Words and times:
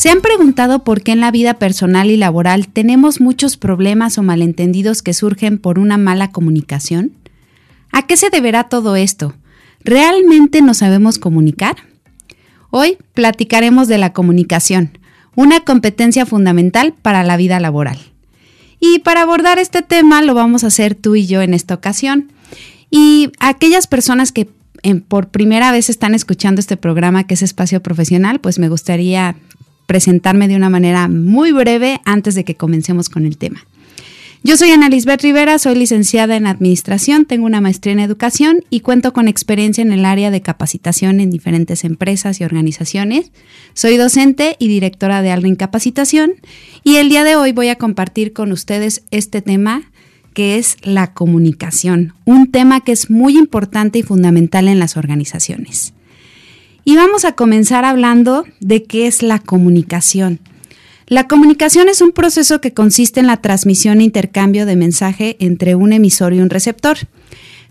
¿Se 0.00 0.08
han 0.08 0.22
preguntado 0.22 0.82
por 0.82 1.02
qué 1.02 1.12
en 1.12 1.20
la 1.20 1.30
vida 1.30 1.58
personal 1.58 2.10
y 2.10 2.16
laboral 2.16 2.68
tenemos 2.68 3.20
muchos 3.20 3.58
problemas 3.58 4.16
o 4.16 4.22
malentendidos 4.22 5.02
que 5.02 5.12
surgen 5.12 5.58
por 5.58 5.78
una 5.78 5.98
mala 5.98 6.30
comunicación? 6.30 7.12
¿A 7.92 8.06
qué 8.06 8.16
se 8.16 8.30
deberá 8.30 8.70
todo 8.70 8.96
esto? 8.96 9.34
¿Realmente 9.84 10.62
nos 10.62 10.78
sabemos 10.78 11.18
comunicar? 11.18 11.76
Hoy 12.70 12.96
platicaremos 13.12 13.88
de 13.88 13.98
la 13.98 14.14
comunicación, 14.14 14.96
una 15.36 15.60
competencia 15.60 16.24
fundamental 16.24 16.94
para 16.94 17.22
la 17.22 17.36
vida 17.36 17.60
laboral. 17.60 17.98
Y 18.80 19.00
para 19.00 19.20
abordar 19.20 19.58
este 19.58 19.82
tema 19.82 20.22
lo 20.22 20.32
vamos 20.32 20.64
a 20.64 20.68
hacer 20.68 20.94
tú 20.94 21.14
y 21.14 21.26
yo 21.26 21.42
en 21.42 21.52
esta 21.52 21.74
ocasión. 21.74 22.32
Y 22.90 23.32
aquellas 23.38 23.86
personas 23.86 24.32
que 24.32 24.48
por 25.08 25.28
primera 25.28 25.72
vez 25.72 25.90
están 25.90 26.14
escuchando 26.14 26.58
este 26.58 26.78
programa 26.78 27.24
que 27.24 27.34
es 27.34 27.42
Espacio 27.42 27.82
Profesional, 27.82 28.40
pues 28.40 28.58
me 28.58 28.70
gustaría 28.70 29.36
presentarme 29.90 30.46
de 30.46 30.54
una 30.54 30.70
manera 30.70 31.08
muy 31.08 31.50
breve 31.50 32.00
antes 32.04 32.36
de 32.36 32.44
que 32.44 32.54
comencemos 32.54 33.08
con 33.08 33.26
el 33.26 33.36
tema. 33.36 33.66
Yo 34.44 34.56
soy 34.56 34.70
Ana 34.70 34.88
Lisbeth 34.88 35.20
Rivera, 35.20 35.58
soy 35.58 35.74
licenciada 35.74 36.36
en 36.36 36.46
Administración, 36.46 37.24
tengo 37.24 37.44
una 37.44 37.60
maestría 37.60 37.94
en 37.94 37.98
Educación 37.98 38.62
y 38.70 38.82
cuento 38.82 39.12
con 39.12 39.26
experiencia 39.26 39.82
en 39.82 39.90
el 39.90 40.04
área 40.04 40.30
de 40.30 40.42
capacitación 40.42 41.18
en 41.18 41.32
diferentes 41.32 41.82
empresas 41.82 42.40
y 42.40 42.44
organizaciones. 42.44 43.32
Soy 43.74 43.96
docente 43.96 44.54
y 44.60 44.68
directora 44.68 45.22
de 45.22 45.32
Alrin 45.32 45.56
Capacitación 45.56 46.34
y 46.84 46.98
el 46.98 47.08
día 47.08 47.24
de 47.24 47.34
hoy 47.34 47.50
voy 47.50 47.66
a 47.66 47.74
compartir 47.74 48.32
con 48.32 48.52
ustedes 48.52 49.02
este 49.10 49.42
tema 49.42 49.90
que 50.34 50.56
es 50.56 50.76
la 50.82 51.14
comunicación, 51.14 52.14
un 52.26 52.52
tema 52.52 52.80
que 52.80 52.92
es 52.92 53.10
muy 53.10 53.36
importante 53.36 53.98
y 53.98 54.02
fundamental 54.04 54.68
en 54.68 54.78
las 54.78 54.96
organizaciones. 54.96 55.94
Y 56.84 56.96
vamos 56.96 57.24
a 57.24 57.32
comenzar 57.32 57.84
hablando 57.84 58.44
de 58.60 58.84
qué 58.84 59.06
es 59.06 59.22
la 59.22 59.38
comunicación. 59.38 60.40
La 61.06 61.26
comunicación 61.26 61.88
es 61.88 62.02
un 62.02 62.12
proceso 62.12 62.60
que 62.60 62.72
consiste 62.72 63.18
en 63.20 63.26
la 63.26 63.38
transmisión 63.38 64.00
e 64.00 64.04
intercambio 64.04 64.64
de 64.64 64.76
mensaje 64.76 65.36
entre 65.40 65.74
un 65.74 65.92
emisor 65.92 66.32
y 66.34 66.40
un 66.40 66.50
receptor. 66.50 66.98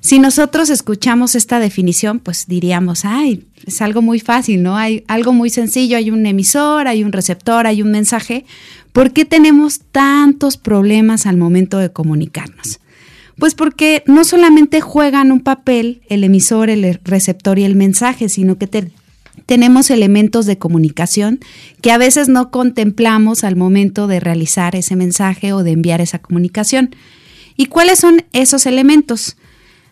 Si 0.01 0.19
nosotros 0.19 0.69
escuchamos 0.69 1.35
esta 1.35 1.59
definición, 1.59 2.19
pues 2.19 2.47
diríamos, 2.47 3.03
ay, 3.03 3.45
es 3.65 3.81
algo 3.81 4.01
muy 4.01 4.19
fácil, 4.19 4.63
¿no? 4.63 4.77
Hay 4.77 5.03
algo 5.07 5.33
muy 5.33 5.49
sencillo, 5.49 5.97
hay 5.97 6.09
un 6.09 6.25
emisor, 6.25 6.87
hay 6.87 7.03
un 7.03 7.11
receptor, 7.11 7.67
hay 7.67 7.81
un 7.81 7.91
mensaje. 7.91 8.45
¿Por 8.93 9.11
qué 9.11 9.25
tenemos 9.25 9.81
tantos 9.91 10.57
problemas 10.57 11.25
al 11.25 11.37
momento 11.37 11.77
de 11.77 11.91
comunicarnos? 11.91 12.79
Pues 13.37 13.55
porque 13.55 14.03
no 14.05 14.25
solamente 14.25 14.81
juegan 14.81 15.31
un 15.31 15.39
papel 15.39 16.01
el 16.09 16.25
emisor, 16.25 16.69
el 16.69 16.99
receptor 17.05 17.57
y 17.57 17.63
el 17.63 17.75
mensaje, 17.75 18.27
sino 18.27 18.57
que 18.57 18.67
tenemos 19.49 19.89
elementos 19.89 20.45
de 20.45 20.59
comunicación 20.59 21.39
que 21.81 21.91
a 21.91 21.97
veces 21.97 22.29
no 22.29 22.51
contemplamos 22.51 23.43
al 23.43 23.55
momento 23.55 24.05
de 24.05 24.19
realizar 24.19 24.75
ese 24.75 24.95
mensaje 24.95 25.53
o 25.53 25.63
de 25.63 25.71
enviar 25.71 26.01
esa 26.01 26.19
comunicación. 26.19 26.95
¿Y 27.57 27.65
cuáles 27.65 27.97
son 27.97 28.21
esos 28.31 28.67
elementos? 28.67 29.37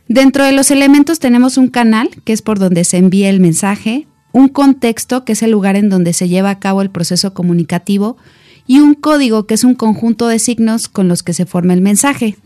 Dentro 0.07 0.45
de 0.45 0.51
los 0.51 0.69
elementos 0.69 1.17
tenemos 1.17 1.57
un 1.57 1.69
canal, 1.69 2.11
que 2.23 2.33
es 2.33 2.43
por 2.43 2.59
donde 2.59 2.83
se 2.83 2.97
envía 2.97 3.31
el 3.31 3.39
mensaje, 3.39 4.05
un 4.31 4.47
contexto, 4.47 5.25
que 5.25 5.31
es 5.31 5.41
el 5.41 5.49
lugar 5.49 5.75
en 5.75 5.89
donde 5.89 6.13
se 6.13 6.29
lleva 6.29 6.51
a 6.51 6.59
cabo 6.59 6.83
el 6.83 6.91
proceso 6.91 7.33
comunicativo, 7.33 8.15
y 8.67 8.77
un 8.77 8.93
código, 8.93 9.47
que 9.47 9.55
es 9.55 9.63
un 9.63 9.73
conjunto 9.73 10.27
de 10.27 10.37
signos 10.37 10.87
con 10.87 11.07
los 11.07 11.23
que 11.23 11.33
se 11.33 11.47
forma 11.47 11.73
el 11.73 11.81
mensaje. 11.81 12.37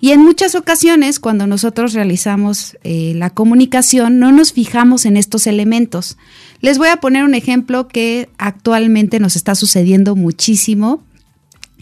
Y 0.00 0.12
en 0.12 0.22
muchas 0.22 0.54
ocasiones, 0.54 1.20
cuando 1.20 1.46
nosotros 1.46 1.92
realizamos 1.92 2.78
eh, 2.84 3.12
la 3.16 3.30
comunicación, 3.30 4.18
no 4.18 4.32
nos 4.32 4.52
fijamos 4.52 5.04
en 5.04 5.18
estos 5.18 5.46
elementos. 5.46 6.16
Les 6.62 6.78
voy 6.78 6.88
a 6.88 6.96
poner 6.96 7.24
un 7.24 7.34
ejemplo 7.34 7.86
que 7.86 8.30
actualmente 8.38 9.20
nos 9.20 9.36
está 9.36 9.54
sucediendo 9.54 10.16
muchísimo 10.16 11.02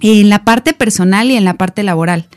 en 0.01 0.29
la 0.29 0.45
parte 0.45 0.73
personal 0.73 1.31
y 1.31 1.37
en 1.37 1.45
la 1.45 1.55
parte 1.55 1.85
laboral. 1.85 2.29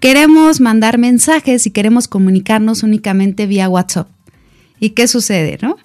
Queremos 0.00 0.60
mandar 0.60 0.98
mensajes 0.98 1.66
y 1.66 1.70
queremos 1.70 2.08
comunicarnos 2.08 2.82
únicamente 2.82 3.46
vía 3.46 3.70
WhatsApp. 3.70 4.08
¿Y 4.78 4.90
qué 4.90 5.08
sucede, 5.08 5.58
no? 5.62 5.78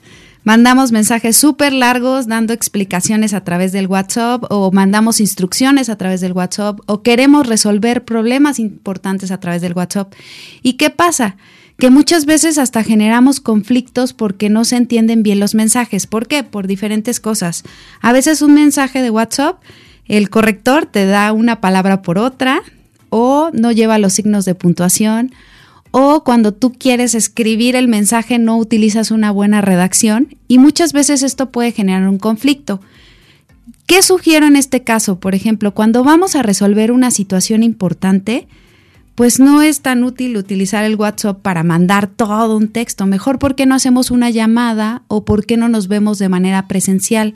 Mandamos 0.44 0.92
mensajes 0.92 1.38
súper 1.38 1.74
largos 1.74 2.28
dando 2.28 2.54
explicaciones 2.54 3.34
a 3.34 3.44
través 3.44 3.72
del 3.72 3.88
WhatsApp 3.88 4.44
o 4.50 4.72
mandamos 4.72 5.20
instrucciones 5.20 5.90
a 5.90 5.98
través 5.98 6.22
del 6.22 6.34
WhatsApp 6.34 6.80
o 6.86 7.02
queremos 7.04 7.48
resolver 7.48 8.04
problemas 8.06 8.60
importantes 8.60 9.32
a 9.32 9.40
través 9.40 9.62
del 9.62 9.74
WhatsApp. 9.74 10.14
¿Y 10.62 10.74
qué 10.74 10.90
pasa? 10.90 11.38
Que 11.78 11.90
muchas 11.90 12.26
veces 12.26 12.58
hasta 12.58 12.84
generamos 12.84 13.40
conflictos 13.40 14.14
porque 14.14 14.50
no 14.50 14.66
se 14.66 14.78
entienden 14.78 15.24
bien 15.24 15.40
los 15.40 15.56
mensajes. 15.56 16.08
¿Por 16.08 16.28
qué? 16.28 16.44
Por 16.44 16.68
diferentes 16.68 17.20
cosas. 17.20 17.64
A 18.02 18.12
veces 18.12 18.42
un 18.42 18.54
mensaje 18.54 19.02
de 19.02 19.10
WhatsApp, 19.10 19.62
el 20.08 20.30
corrector 20.30 20.86
te 20.86 21.06
da 21.06 21.32
una 21.34 21.62
palabra 21.62 22.02
por 22.02 22.18
otra 22.18 22.62
o 23.10 23.50
no 23.54 23.72
lleva 23.72 23.98
los 23.98 24.14
signos 24.14 24.46
de 24.46 24.56
puntuación 24.56 25.32
o 25.92 26.24
cuando 26.24 26.54
tú 26.54 26.74
quieres 26.74 27.14
escribir 27.16 27.76
el 27.76 27.88
mensaje 27.88 28.40
no 28.40 28.58
utilizas 28.58 29.12
una 29.12 29.32
buena 29.32 29.62
redacción 29.62 30.36
y 30.48 30.58
muchas 30.58 30.94
veces 30.94 31.22
esto 31.22 31.52
puede 31.52 31.72
generar 31.74 32.08
un 32.08 32.18
conflicto. 32.18 32.82
¿Qué 33.86 34.02
sugiero 34.02 34.48
en 34.48 34.56
este 34.56 34.84
caso? 34.84 35.20
Por 35.20 35.36
ejemplo, 35.36 35.74
cuando 35.74 36.04
vamos 36.04 36.36
a 36.36 36.44
resolver 36.44 36.94
una 36.94 37.12
situación 37.12 37.62
importante, 37.62 38.48
pues 39.16 39.40
no 39.40 39.62
es 39.62 39.82
tan 39.82 40.06
útil 40.06 40.38
utilizar 40.38 40.86
el 40.86 40.96
WhatsApp 40.96 41.42
para 41.42 41.64
mandar 41.64 42.08
todo 42.08 42.56
un 42.56 42.70
texto. 42.70 43.06
Mejor 43.06 43.38
porque 43.38 43.66
no 43.66 43.76
hacemos 43.76 44.10
una 44.10 44.30
llamada 44.30 45.04
o 45.10 45.26
porque 45.26 45.58
no 45.58 45.68
nos 45.68 45.90
vemos 45.90 46.20
de 46.20 46.30
manera 46.30 46.68
presencial. 46.68 47.34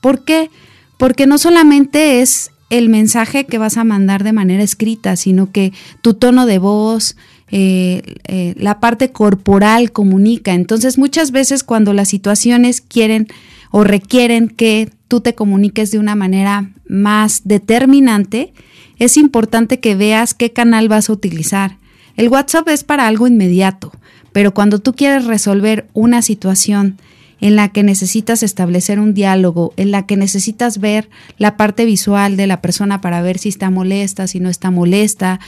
¿Por 0.00 0.24
qué? 0.24 0.50
Porque 0.96 1.26
no 1.26 1.36
solamente 1.36 2.22
es 2.22 2.50
el 2.70 2.88
mensaje 2.88 3.44
que 3.44 3.58
vas 3.58 3.76
a 3.76 3.84
mandar 3.84 4.24
de 4.24 4.32
manera 4.32 4.62
escrita, 4.62 5.16
sino 5.16 5.52
que 5.52 5.72
tu 6.02 6.14
tono 6.14 6.46
de 6.46 6.58
voz, 6.58 7.16
eh, 7.50 8.02
eh, 8.24 8.54
la 8.58 8.80
parte 8.80 9.10
corporal 9.10 9.92
comunica. 9.92 10.54
Entonces 10.54 10.98
muchas 10.98 11.30
veces 11.30 11.64
cuando 11.64 11.92
las 11.92 12.08
situaciones 12.08 12.80
quieren 12.80 13.28
o 13.70 13.84
requieren 13.84 14.48
que 14.48 14.90
tú 15.08 15.20
te 15.20 15.34
comuniques 15.34 15.90
de 15.90 15.98
una 15.98 16.14
manera 16.14 16.70
más 16.88 17.42
determinante, 17.44 18.52
es 18.98 19.16
importante 19.16 19.80
que 19.80 19.94
veas 19.94 20.34
qué 20.34 20.52
canal 20.52 20.88
vas 20.88 21.08
a 21.08 21.12
utilizar. 21.12 21.76
El 22.16 22.28
WhatsApp 22.28 22.68
es 22.68 22.84
para 22.84 23.06
algo 23.06 23.26
inmediato, 23.26 23.92
pero 24.32 24.52
cuando 24.52 24.80
tú 24.80 24.94
quieres 24.94 25.24
resolver 25.24 25.88
una 25.94 26.20
situación 26.20 26.98
en 27.40 27.56
la 27.56 27.68
que 27.68 27.82
necesitas 27.82 28.42
establecer 28.42 28.98
un 28.98 29.14
diálogo, 29.14 29.72
en 29.76 29.92
la 29.92 30.06
que 30.06 30.16
necesitas 30.16 30.78
ver 30.78 31.08
la 31.38 31.56
parte 31.56 31.84
visual 31.84 32.36
de 32.36 32.46
la 32.48 32.60
persona 32.60 33.00
para 33.00 33.22
ver 33.22 33.38
si 33.38 33.48
está 33.48 33.70
molesta, 33.70 34.26
si 34.26 34.40
no 34.40 34.48
está 34.48 34.70
molesta, 34.70 35.38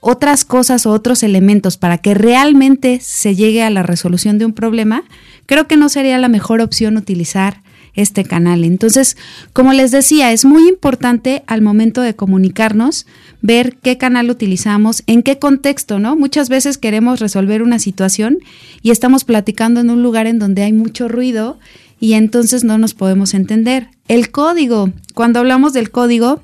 otras 0.00 0.44
cosas 0.44 0.86
o 0.86 0.90
otros 0.90 1.22
elementos 1.22 1.76
para 1.76 1.98
que 1.98 2.14
realmente 2.14 3.00
se 3.00 3.34
llegue 3.34 3.62
a 3.62 3.70
la 3.70 3.82
resolución 3.82 4.38
de 4.38 4.46
un 4.46 4.52
problema, 4.52 5.04
creo 5.46 5.66
que 5.66 5.76
no 5.76 5.88
sería 5.88 6.18
la 6.18 6.28
mejor 6.28 6.60
opción 6.60 6.96
utilizar 6.96 7.62
este 7.94 8.24
canal. 8.24 8.64
Entonces, 8.64 9.16
como 9.52 9.72
les 9.72 9.90
decía, 9.90 10.32
es 10.32 10.44
muy 10.44 10.68
importante 10.68 11.42
al 11.46 11.62
momento 11.62 12.00
de 12.00 12.14
comunicarnos 12.14 13.06
ver 13.42 13.76
qué 13.82 13.98
canal 13.98 14.30
utilizamos, 14.30 15.02
en 15.06 15.22
qué 15.22 15.38
contexto, 15.38 15.98
¿no? 15.98 16.14
Muchas 16.14 16.48
veces 16.48 16.78
queremos 16.78 17.18
resolver 17.18 17.62
una 17.62 17.80
situación 17.80 18.38
y 18.82 18.90
estamos 18.90 19.24
platicando 19.24 19.80
en 19.80 19.90
un 19.90 20.02
lugar 20.02 20.28
en 20.28 20.38
donde 20.38 20.62
hay 20.62 20.72
mucho 20.72 21.08
ruido 21.08 21.58
y 21.98 22.12
entonces 22.12 22.62
no 22.62 22.78
nos 22.78 22.94
podemos 22.94 23.34
entender. 23.34 23.88
El 24.06 24.30
código, 24.30 24.92
cuando 25.14 25.40
hablamos 25.40 25.72
del 25.72 25.90
código, 25.90 26.40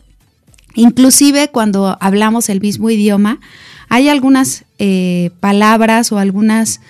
Inclusive 0.74 1.48
cuando 1.48 1.96
hablamos 2.00 2.48
el 2.48 2.60
mismo 2.60 2.90
idioma, 2.90 3.40
hay 3.88 4.08
algunas 4.08 4.64
eh, 4.78 5.30
palabras 5.40 6.12
o 6.12 6.18
algunas 6.18 6.80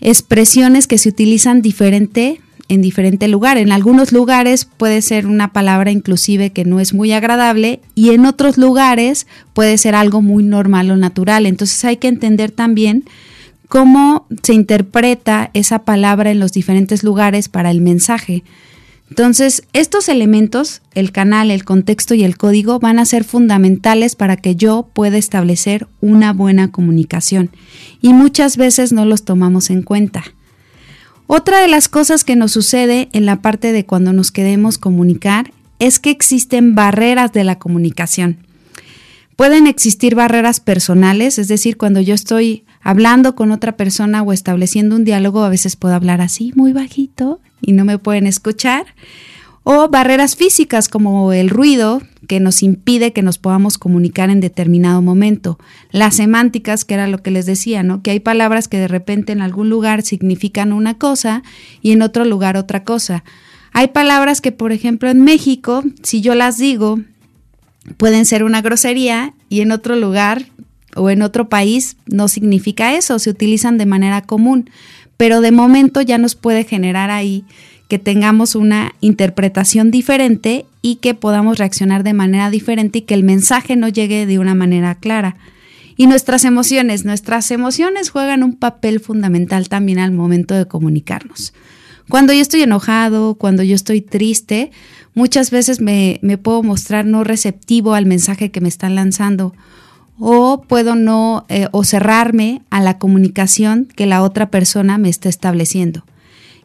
expresiones 0.00 0.86
que 0.88 0.98
se 0.98 1.08
utilizan 1.08 1.62
diferente 1.62 2.40
en 2.68 2.82
diferente 2.82 3.28
lugar. 3.28 3.58
En 3.58 3.70
algunos 3.70 4.12
lugares 4.12 4.64
puede 4.64 5.02
ser 5.02 5.26
una 5.26 5.52
palabra 5.52 5.90
inclusive 5.90 6.50
que 6.50 6.64
no 6.64 6.80
es 6.80 6.94
muy 6.94 7.12
agradable 7.12 7.80
y 7.94 8.10
en 8.10 8.24
otros 8.24 8.56
lugares 8.56 9.26
puede 9.52 9.78
ser 9.78 9.94
algo 9.94 10.22
muy 10.22 10.42
normal 10.42 10.90
o 10.90 10.96
natural. 10.96 11.46
Entonces 11.46 11.84
hay 11.84 11.98
que 11.98 12.08
entender 12.08 12.50
también 12.50 13.04
cómo 13.68 14.26
se 14.42 14.54
interpreta 14.54 15.50
esa 15.54 15.80
palabra 15.80 16.30
en 16.30 16.40
los 16.40 16.52
diferentes 16.52 17.02
lugares 17.02 17.48
para 17.48 17.70
el 17.70 17.80
mensaje. 17.80 18.42
Entonces, 19.12 19.64
estos 19.74 20.08
elementos, 20.08 20.80
el 20.94 21.12
canal, 21.12 21.50
el 21.50 21.66
contexto 21.66 22.14
y 22.14 22.24
el 22.24 22.38
código, 22.38 22.78
van 22.78 22.98
a 22.98 23.04
ser 23.04 23.24
fundamentales 23.24 24.16
para 24.16 24.38
que 24.38 24.56
yo 24.56 24.88
pueda 24.90 25.18
establecer 25.18 25.86
una 26.00 26.32
buena 26.32 26.70
comunicación. 26.70 27.50
Y 28.00 28.14
muchas 28.14 28.56
veces 28.56 28.90
no 28.90 29.04
los 29.04 29.26
tomamos 29.26 29.68
en 29.68 29.82
cuenta. 29.82 30.24
Otra 31.26 31.60
de 31.60 31.68
las 31.68 31.90
cosas 31.90 32.24
que 32.24 32.36
nos 32.36 32.52
sucede 32.52 33.10
en 33.12 33.26
la 33.26 33.42
parte 33.42 33.72
de 33.72 33.84
cuando 33.84 34.14
nos 34.14 34.30
queremos 34.30 34.78
comunicar 34.78 35.52
es 35.78 35.98
que 35.98 36.08
existen 36.08 36.74
barreras 36.74 37.34
de 37.34 37.44
la 37.44 37.58
comunicación. 37.58 38.38
Pueden 39.36 39.66
existir 39.66 40.14
barreras 40.14 40.60
personales, 40.60 41.38
es 41.38 41.48
decir, 41.48 41.76
cuando 41.76 42.00
yo 42.00 42.14
estoy 42.14 42.64
hablando 42.82 43.34
con 43.34 43.52
otra 43.52 43.76
persona 43.76 44.22
o 44.22 44.32
estableciendo 44.32 44.96
un 44.96 45.04
diálogo, 45.04 45.42
a 45.44 45.48
veces 45.48 45.76
puedo 45.76 45.94
hablar 45.94 46.20
así, 46.20 46.52
muy 46.54 46.72
bajito, 46.72 47.40
y 47.60 47.72
no 47.72 47.84
me 47.84 47.98
pueden 47.98 48.26
escuchar. 48.26 48.86
O 49.64 49.88
barreras 49.88 50.34
físicas 50.34 50.88
como 50.88 51.32
el 51.32 51.48
ruido 51.48 52.02
que 52.26 52.40
nos 52.40 52.62
impide 52.62 53.12
que 53.12 53.22
nos 53.22 53.38
podamos 53.38 53.78
comunicar 53.78 54.28
en 54.28 54.40
determinado 54.40 55.02
momento. 55.02 55.58
Las 55.90 56.16
semánticas, 56.16 56.84
que 56.84 56.94
era 56.94 57.06
lo 57.06 57.22
que 57.22 57.30
les 57.30 57.46
decía, 57.46 57.84
¿no? 57.84 58.02
Que 58.02 58.10
hay 58.10 58.20
palabras 58.20 58.66
que 58.66 58.78
de 58.78 58.88
repente 58.88 59.32
en 59.32 59.40
algún 59.40 59.70
lugar 59.70 60.02
significan 60.02 60.72
una 60.72 60.98
cosa 60.98 61.42
y 61.80 61.92
en 61.92 62.02
otro 62.02 62.24
lugar 62.24 62.56
otra 62.56 62.82
cosa. 62.82 63.22
Hay 63.72 63.88
palabras 63.88 64.40
que, 64.40 64.50
por 64.50 64.72
ejemplo, 64.72 65.08
en 65.08 65.22
México, 65.22 65.84
si 66.02 66.20
yo 66.20 66.34
las 66.34 66.58
digo, 66.58 67.00
pueden 67.96 68.24
ser 68.24 68.44
una 68.44 68.62
grosería 68.62 69.34
y 69.48 69.60
en 69.60 69.72
otro 69.72 69.96
lugar 69.96 70.46
o 70.96 71.10
en 71.10 71.22
otro 71.22 71.48
país 71.48 71.96
no 72.06 72.28
significa 72.28 72.94
eso, 72.94 73.18
se 73.18 73.30
utilizan 73.30 73.78
de 73.78 73.86
manera 73.86 74.22
común, 74.22 74.70
pero 75.16 75.40
de 75.40 75.52
momento 75.52 76.00
ya 76.00 76.18
nos 76.18 76.34
puede 76.34 76.64
generar 76.64 77.10
ahí 77.10 77.44
que 77.88 77.98
tengamos 77.98 78.54
una 78.54 78.94
interpretación 79.00 79.90
diferente 79.90 80.64
y 80.80 80.96
que 80.96 81.14
podamos 81.14 81.58
reaccionar 81.58 82.04
de 82.04 82.14
manera 82.14 82.48
diferente 82.48 83.00
y 83.00 83.02
que 83.02 83.14
el 83.14 83.22
mensaje 83.22 83.76
no 83.76 83.88
llegue 83.88 84.24
de 84.24 84.38
una 84.38 84.54
manera 84.54 84.94
clara. 84.94 85.36
Y 85.96 86.06
nuestras 86.06 86.44
emociones, 86.44 87.04
nuestras 87.04 87.50
emociones 87.50 88.08
juegan 88.08 88.42
un 88.42 88.56
papel 88.56 88.98
fundamental 88.98 89.68
también 89.68 89.98
al 89.98 90.10
momento 90.10 90.54
de 90.54 90.66
comunicarnos. 90.66 91.52
Cuando 92.08 92.32
yo 92.32 92.40
estoy 92.40 92.62
enojado, 92.62 93.34
cuando 93.34 93.62
yo 93.62 93.74
estoy 93.74 94.00
triste, 94.00 94.70
muchas 95.14 95.50
veces 95.50 95.80
me, 95.80 96.18
me 96.22 96.38
puedo 96.38 96.62
mostrar 96.62 97.04
no 97.04 97.24
receptivo 97.24 97.94
al 97.94 98.06
mensaje 98.06 98.50
que 98.50 98.60
me 98.62 98.68
están 98.68 98.94
lanzando 98.94 99.54
o 100.24 100.62
puedo 100.62 100.94
no 100.94 101.46
eh, 101.48 101.66
o 101.72 101.82
cerrarme 101.82 102.62
a 102.70 102.80
la 102.80 102.98
comunicación 102.98 103.88
que 103.96 104.06
la 104.06 104.22
otra 104.22 104.50
persona 104.50 104.96
me 104.96 105.08
está 105.08 105.28
estableciendo. 105.28 106.04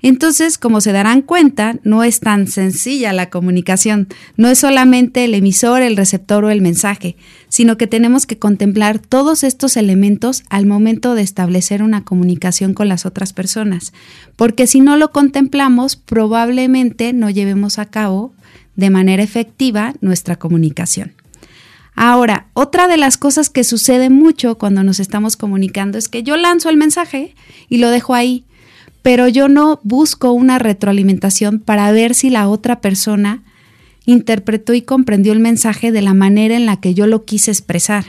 Entonces, 0.04 0.60
como 0.60 0.80
se 0.80 0.92
darán 0.92 1.24
cuenta, 1.24 1.78
no 1.82 2.04
es 2.04 2.20
tan 2.20 2.46
sencilla 2.46 3.14
la 3.14 3.32
comunicación, 3.32 4.10
no 4.36 4.48
es 4.48 4.60
solamente 4.60 5.26
el 5.26 5.34
emisor, 5.34 5.82
el 5.82 5.98
receptor 5.98 6.46
o 6.46 6.52
el 6.52 6.62
mensaje, 6.62 7.16
sino 7.50 7.78
que 7.78 7.88
tenemos 7.88 8.28
que 8.28 8.38
contemplar 8.38 9.00
todos 9.00 9.44
estos 9.44 9.76
elementos 9.76 10.44
al 10.50 10.68
momento 10.68 11.16
de 11.16 11.24
establecer 11.24 11.82
una 11.82 12.04
comunicación 12.04 12.76
con 12.76 12.90
las 12.90 13.08
otras 13.08 13.34
personas, 13.34 13.92
porque 14.36 14.68
si 14.68 14.82
no 14.82 14.98
lo 14.98 15.12
contemplamos, 15.12 15.96
probablemente 15.96 17.12
no 17.12 17.32
llevemos 17.32 17.80
a 17.80 17.88
cabo 17.88 18.36
de 18.76 18.92
manera 18.92 19.24
efectiva 19.24 19.96
nuestra 20.00 20.36
comunicación. 20.36 21.14
Ahora, 22.00 22.46
otra 22.54 22.88
de 22.88 22.96
las 22.96 23.18
cosas 23.18 23.50
que 23.50 23.64
sucede 23.64 24.12
mucho 24.12 24.60
cuando 24.60 24.84
nos 24.84 25.00
estamos 25.00 25.36
comunicando 25.36 25.98
es 25.98 26.08
que 26.08 26.22
yo 26.22 26.38
lanzo 26.38 26.70
el 26.70 26.78
mensaje 26.78 27.34
y 27.70 27.80
lo 27.80 27.90
dejo 27.90 28.14
ahí, 28.14 28.46
pero 29.02 29.28
yo 29.28 29.50
no 29.50 29.80
busco 29.82 30.32
una 30.32 30.60
retroalimentación 30.60 31.60
para 31.60 31.92
ver 31.92 32.14
si 32.14 32.30
la 32.30 32.50
otra 32.50 32.82
persona 32.82 33.42
interpretó 34.06 34.76
y 34.76 34.84
comprendió 34.84 35.34
el 35.34 35.40
mensaje 35.40 35.92
de 35.92 36.04
la 36.04 36.14
manera 36.14 36.56
en 36.56 36.68
la 36.68 36.80
que 36.80 36.94
yo 36.94 37.08
lo 37.08 37.26
quise 37.26 37.50
expresar. 37.50 38.06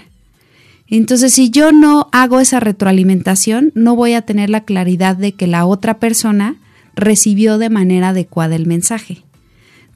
Entonces, 0.87 1.33
si 1.33 1.49
yo 1.49 1.73
no 1.73 2.11
hago 2.13 2.41
esa 2.41 2.61
retroalimentación, 2.61 3.73
no 3.75 3.97
voy 3.97 4.13
a 4.13 4.21
tener 4.21 4.51
la 4.51 4.65
claridad 4.65 5.17
de 5.17 5.33
que 5.33 5.47
la 5.47 5.65
otra 5.65 5.99
persona 5.99 6.57
recibió 6.95 7.57
de 7.57 7.71
manera 7.71 8.11
adecuada 8.11 8.55
el 8.55 8.67
mensaje. 8.67 9.23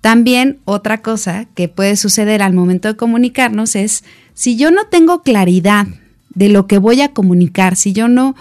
También 0.03 0.59
otra 0.65 1.01
cosa 1.01 1.47
que 1.55 1.69
puede 1.69 1.97
suceder 1.97 2.43
al 2.43 2.53
momento 2.53 2.89
de 2.89 2.97
comunicarnos 2.97 3.77
es 3.77 4.03
si 4.35 4.57
yo 4.57 4.73
no 4.73 4.87
tengo 4.89 5.23
claridad 5.23 5.87
de 6.35 6.49
lo 6.49 6.67
que 6.67 6.79
voy 6.79 7.01
a 7.01 7.13
comunicar, 7.13 7.77
si 7.77 7.93
yo 7.93 8.09
no 8.09 8.35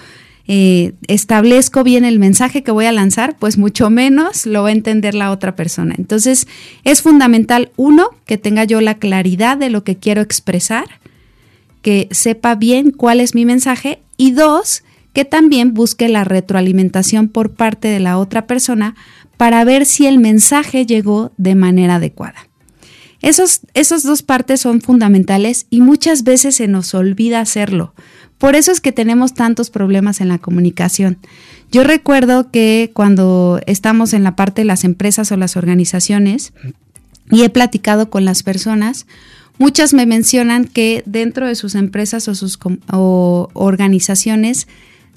eh, 0.48 0.94
establezco 1.08 1.84
bien 1.84 2.04
el 2.04 2.18
mensaje 2.18 2.64
que 2.64 2.72
voy 2.72 2.86
a 2.86 2.92
lanzar, 2.92 3.38
pues 3.38 3.60
mucho 3.60 3.92
menos 3.92 4.48
lo 4.48 4.64
va 4.64 4.70
a 4.70 4.72
entender 4.74 5.14
la 5.14 5.30
otra 5.30 5.56
persona. 5.56 5.94
Entonces 6.00 6.48
es 6.84 7.04
fundamental, 7.04 7.72
uno, 7.78 8.10
que 8.26 8.40
tenga 8.40 8.64
yo 8.64 8.82
la 8.82 8.96
claridad 8.96 9.56
de 9.56 9.70
lo 9.70 9.84
que 9.84 9.98
quiero 9.98 10.22
expresar, 10.22 10.86
que 11.84 12.08
sepa 12.10 12.56
bien 12.56 12.90
cuál 12.90 13.20
es 13.20 13.36
mi 13.36 13.46
mensaje 13.46 14.00
y 14.18 14.32
dos, 14.32 14.84
que 15.14 15.26
también 15.26 15.76
busque 15.76 16.10
la 16.10 16.24
retroalimentación 16.24 17.28
por 17.28 17.52
parte 17.52 17.90
de 17.90 18.00
la 18.00 18.18
otra 18.18 18.48
persona 18.48 18.96
para 19.42 19.64
ver 19.64 19.88
si 19.88 20.06
el 20.06 20.20
mensaje 20.20 20.86
llegó 20.86 21.32
de 21.36 21.56
manera 21.56 21.96
adecuada. 21.96 22.48
Esos, 23.24 23.62
esas 23.74 24.04
dos 24.04 24.22
partes 24.22 24.62
son 24.62 24.82
fundamentales 24.82 25.66
y 25.72 25.82
muchas 25.82 26.24
veces 26.24 26.58
se 26.58 26.68
nos 26.68 26.94
olvida 26.94 27.40
hacerlo. 27.40 27.96
Por 28.38 28.56
eso 28.56 28.72
es 28.72 28.82
que 28.82 28.92
tenemos 28.92 29.34
tantos 29.34 29.72
problemas 29.72 30.22
en 30.22 30.28
la 30.28 30.38
comunicación. 30.38 31.18
Yo 31.72 31.84
recuerdo 31.84 32.52
que 32.52 32.92
cuando 32.94 33.60
estamos 33.66 34.14
en 34.14 34.24
la 34.24 34.36
parte 34.36 34.62
de 34.62 34.66
las 34.66 34.84
empresas 34.84 35.32
o 35.32 35.38
las 35.38 35.58
organizaciones 35.58 36.54
y 37.32 37.42
he 37.42 37.50
platicado 37.50 38.12
con 38.12 38.26
las 38.26 38.44
personas, 38.44 39.08
muchas 39.58 39.96
me 39.96 40.06
mencionan 40.06 40.66
que 40.66 41.02
dentro 41.08 41.48
de 41.48 41.56
sus 41.56 41.74
empresas 41.74 42.28
o 42.28 42.36
sus 42.36 42.60
o 42.92 43.50
organizaciones 43.56 44.68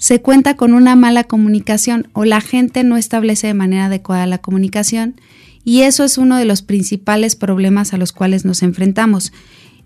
se 0.05 0.21
cuenta 0.21 0.55
con 0.55 0.75
una 0.75 0.95
mala 0.95 1.23
comunicación 1.23 2.09
o 2.13 2.25
la 2.25 2.39
gente 2.39 2.83
no 2.83 2.95
establece 2.95 3.47
de 3.47 3.55
manera 3.55 3.85
adecuada 3.85 4.27
la 4.27 4.37
comunicación 4.37 5.19
y 5.63 5.81
eso 5.81 6.03
es 6.03 6.19
uno 6.19 6.37
de 6.37 6.45
los 6.45 6.61
principales 6.61 7.35
problemas 7.35 7.91
a 7.91 7.97
los 7.97 8.11
cuales 8.11 8.45
nos 8.45 8.61
enfrentamos. 8.61 9.33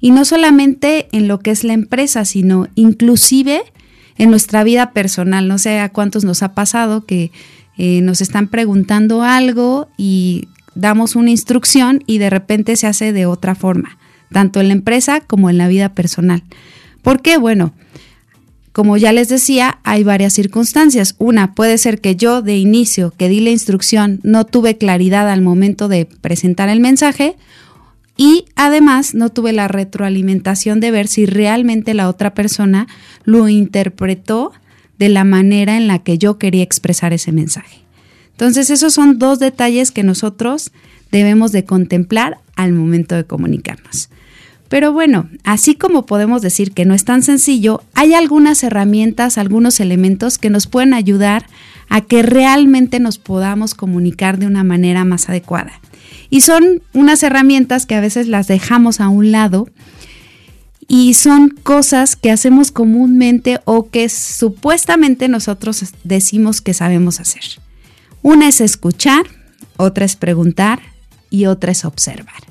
Y 0.01 0.11
no 0.11 0.25
solamente 0.25 1.07
en 1.13 1.29
lo 1.29 1.39
que 1.39 1.51
es 1.51 1.63
la 1.63 1.71
empresa, 1.71 2.25
sino 2.25 2.67
inclusive 2.75 3.61
en 4.17 4.29
nuestra 4.29 4.65
vida 4.65 4.91
personal. 4.91 5.47
No 5.47 5.57
sé 5.57 5.79
a 5.79 5.87
cuántos 5.87 6.25
nos 6.25 6.43
ha 6.43 6.53
pasado 6.53 7.05
que 7.05 7.31
eh, 7.77 8.01
nos 8.01 8.19
están 8.19 8.49
preguntando 8.49 9.23
algo 9.23 9.87
y 9.95 10.49
damos 10.75 11.15
una 11.15 11.29
instrucción 11.29 12.03
y 12.07 12.17
de 12.17 12.29
repente 12.29 12.75
se 12.75 12.87
hace 12.87 13.13
de 13.13 13.25
otra 13.25 13.55
forma, 13.55 13.97
tanto 14.33 14.59
en 14.59 14.67
la 14.67 14.73
empresa 14.73 15.21
como 15.21 15.49
en 15.49 15.57
la 15.57 15.69
vida 15.69 15.93
personal. 15.93 16.43
¿Por 17.03 17.21
qué? 17.21 17.37
Bueno, 17.37 17.73
como 18.79 18.95
ya 18.95 19.11
les 19.11 19.27
decía, 19.27 19.79
hay 19.83 20.05
varias 20.05 20.31
circunstancias. 20.31 21.15
Una 21.17 21.53
puede 21.53 21.77
ser 21.77 21.99
que 21.99 22.15
yo 22.15 22.41
de 22.41 22.55
inicio 22.55 23.11
que 23.11 23.27
di 23.27 23.41
la 23.41 23.49
instrucción 23.49 24.21
no 24.23 24.45
tuve 24.45 24.77
claridad 24.77 25.29
al 25.29 25.41
momento 25.41 25.89
de 25.89 26.05
presentar 26.05 26.69
el 26.69 26.79
mensaje 26.79 27.35
y 28.15 28.45
además 28.55 29.15
no 29.15 29.31
tuve 29.31 29.51
la 29.51 29.67
retroalimentación 29.67 30.79
de 30.79 30.91
ver 30.91 31.09
si 31.09 31.25
realmente 31.25 31.93
la 31.93 32.07
otra 32.07 32.33
persona 32.33 32.87
lo 33.25 33.49
interpretó 33.49 34.53
de 34.97 35.09
la 35.09 35.25
manera 35.25 35.75
en 35.75 35.87
la 35.89 35.99
que 35.99 36.17
yo 36.17 36.37
quería 36.37 36.63
expresar 36.63 37.11
ese 37.11 37.33
mensaje. 37.33 37.79
Entonces 38.31 38.69
esos 38.69 38.93
son 38.93 39.19
dos 39.19 39.39
detalles 39.39 39.91
que 39.91 40.03
nosotros 40.03 40.71
debemos 41.11 41.51
de 41.51 41.65
contemplar 41.65 42.37
al 42.55 42.71
momento 42.71 43.15
de 43.15 43.25
comunicarnos. 43.25 44.07
Pero 44.69 44.93
bueno, 44.93 45.27
así 45.43 45.75
como 45.75 46.05
podemos 46.05 46.43
decir 46.43 46.71
que 46.71 46.85
no 46.85 46.93
es 46.93 47.03
tan 47.03 47.23
sencillo, 47.23 47.81
hay 47.95 48.13
algunas 48.13 48.63
herramientas, 48.63 49.37
algunos 49.37 49.79
elementos 49.79 50.37
que 50.37 50.51
nos 50.51 50.67
pueden 50.67 50.93
ayudar 50.93 51.47
a 51.89 52.01
que 52.01 52.21
realmente 52.21 52.99
nos 52.99 53.17
podamos 53.17 53.73
comunicar 53.73 54.37
de 54.37 54.45
una 54.45 54.63
manera 54.63 55.05
más 55.05 55.27
adecuada. 55.27 55.73
Y 56.29 56.41
son 56.41 56.83
unas 56.93 57.23
herramientas 57.23 57.87
que 57.87 57.95
a 57.95 58.01
veces 58.01 58.27
las 58.27 58.47
dejamos 58.47 59.01
a 59.01 59.09
un 59.09 59.31
lado 59.31 59.67
y 60.87 61.15
son 61.15 61.49
cosas 61.49 62.15
que 62.15 62.31
hacemos 62.31 62.71
comúnmente 62.71 63.59
o 63.65 63.89
que 63.89 64.07
supuestamente 64.09 65.27
nosotros 65.27 65.83
decimos 66.03 66.61
que 66.61 66.75
sabemos 66.75 67.19
hacer. 67.19 67.43
Una 68.21 68.47
es 68.47 68.61
escuchar, 68.61 69.25
otra 69.77 70.05
es 70.05 70.15
preguntar 70.15 70.79
y 71.31 71.45
otra 71.45 71.71
es 71.71 71.85
observar. 71.85 72.48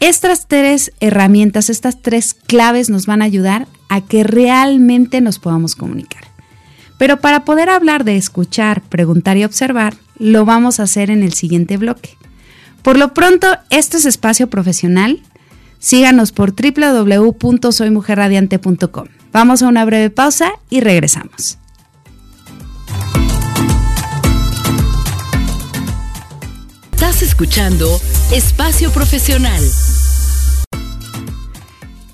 Estas 0.00 0.46
tres 0.46 0.92
herramientas, 1.00 1.70
estas 1.70 2.02
tres 2.02 2.34
claves 2.34 2.90
nos 2.90 3.06
van 3.06 3.22
a 3.22 3.24
ayudar 3.24 3.66
a 3.88 4.02
que 4.02 4.24
realmente 4.24 5.22
nos 5.22 5.38
podamos 5.38 5.74
comunicar. 5.74 6.24
Pero 6.98 7.20
para 7.20 7.44
poder 7.44 7.70
hablar 7.70 8.04
de 8.04 8.16
escuchar, 8.16 8.82
preguntar 8.82 9.36
y 9.36 9.44
observar, 9.44 9.94
lo 10.18 10.44
vamos 10.44 10.80
a 10.80 10.84
hacer 10.84 11.10
en 11.10 11.22
el 11.22 11.32
siguiente 11.32 11.76
bloque. 11.76 12.16
Por 12.82 12.98
lo 12.98 13.14
pronto, 13.14 13.46
esto 13.70 13.96
es 13.96 14.04
Espacio 14.06 14.48
Profesional. 14.48 15.22
Síganos 15.78 16.32
por 16.32 16.54
www.soymujerradiante.com. 16.54 19.06
Vamos 19.32 19.62
a 19.62 19.68
una 19.68 19.84
breve 19.84 20.10
pausa 20.10 20.52
y 20.70 20.80
regresamos. 20.80 21.58
Estás 27.08 27.22
escuchando 27.22 27.86
Espacio 28.32 28.90
Profesional. 28.90 29.62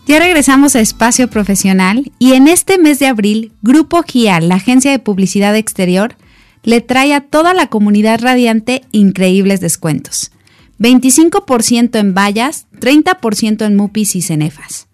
Ya 0.07 0.19
regresamos 0.19 0.77
a 0.77 0.81
Espacio 0.81 1.29
Profesional 1.29 2.13
y 2.19 2.35
en 2.35 2.47
este 2.47 2.77
mes 2.77 2.99
de 2.99 3.07
abril, 3.07 3.53
Grupo 3.63 4.03
GIA, 4.03 4.43
la 4.43 4.57
agencia 4.57 4.91
de 4.91 4.99
publicidad 4.99 5.57
exterior, 5.57 6.17
le 6.63 6.83
trae 6.83 7.15
a 7.15 7.23
toda 7.23 7.55
la 7.55 7.69
comunidad 7.69 8.21
radiante 8.21 8.83
increíbles 8.93 9.63
descuentos. 9.63 10.31
25% 10.79 11.99
en 11.99 12.13
vallas, 12.13 12.67
30% 12.79 13.65
en 13.65 13.77
MUPIs 13.77 14.15
y 14.15 14.21
Cenefas. 14.21 14.89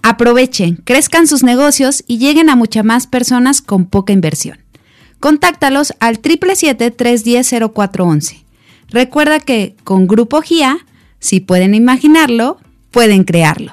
Aprovechen, 0.00 0.76
crezcan 0.76 1.26
sus 1.26 1.42
negocios 1.42 2.04
y 2.06 2.16
lleguen 2.16 2.48
a 2.48 2.56
muchas 2.56 2.86
más 2.86 3.06
personas 3.06 3.60
con 3.60 3.84
poca 3.84 4.14
inversión. 4.14 4.60
Contáctalos 5.20 5.92
al 6.00 6.22
777-310-0411. 6.22 8.42
Recuerda 8.92 9.40
que 9.40 9.74
con 9.84 10.06
Grupo 10.06 10.42
GIA, 10.42 10.78
si 11.18 11.40
pueden 11.40 11.74
imaginarlo, 11.74 12.58
pueden 12.90 13.24
crearlo. 13.24 13.72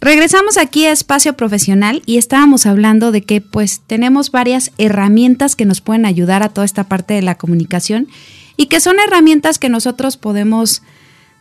Regresamos 0.00 0.56
aquí 0.56 0.86
a 0.86 0.92
espacio 0.92 1.34
profesional 1.34 2.02
y 2.06 2.16
estábamos 2.16 2.64
hablando 2.64 3.12
de 3.12 3.22
que 3.22 3.42
pues 3.42 3.82
tenemos 3.86 4.30
varias 4.30 4.72
herramientas 4.78 5.56
que 5.56 5.66
nos 5.66 5.82
pueden 5.82 6.06
ayudar 6.06 6.42
a 6.42 6.48
toda 6.48 6.64
esta 6.64 6.84
parte 6.84 7.14
de 7.14 7.22
la 7.22 7.34
comunicación 7.34 8.08
y 8.56 8.66
que 8.66 8.80
son 8.80 8.96
herramientas 8.98 9.58
que 9.58 9.68
nosotros 9.68 10.16
podemos 10.16 10.82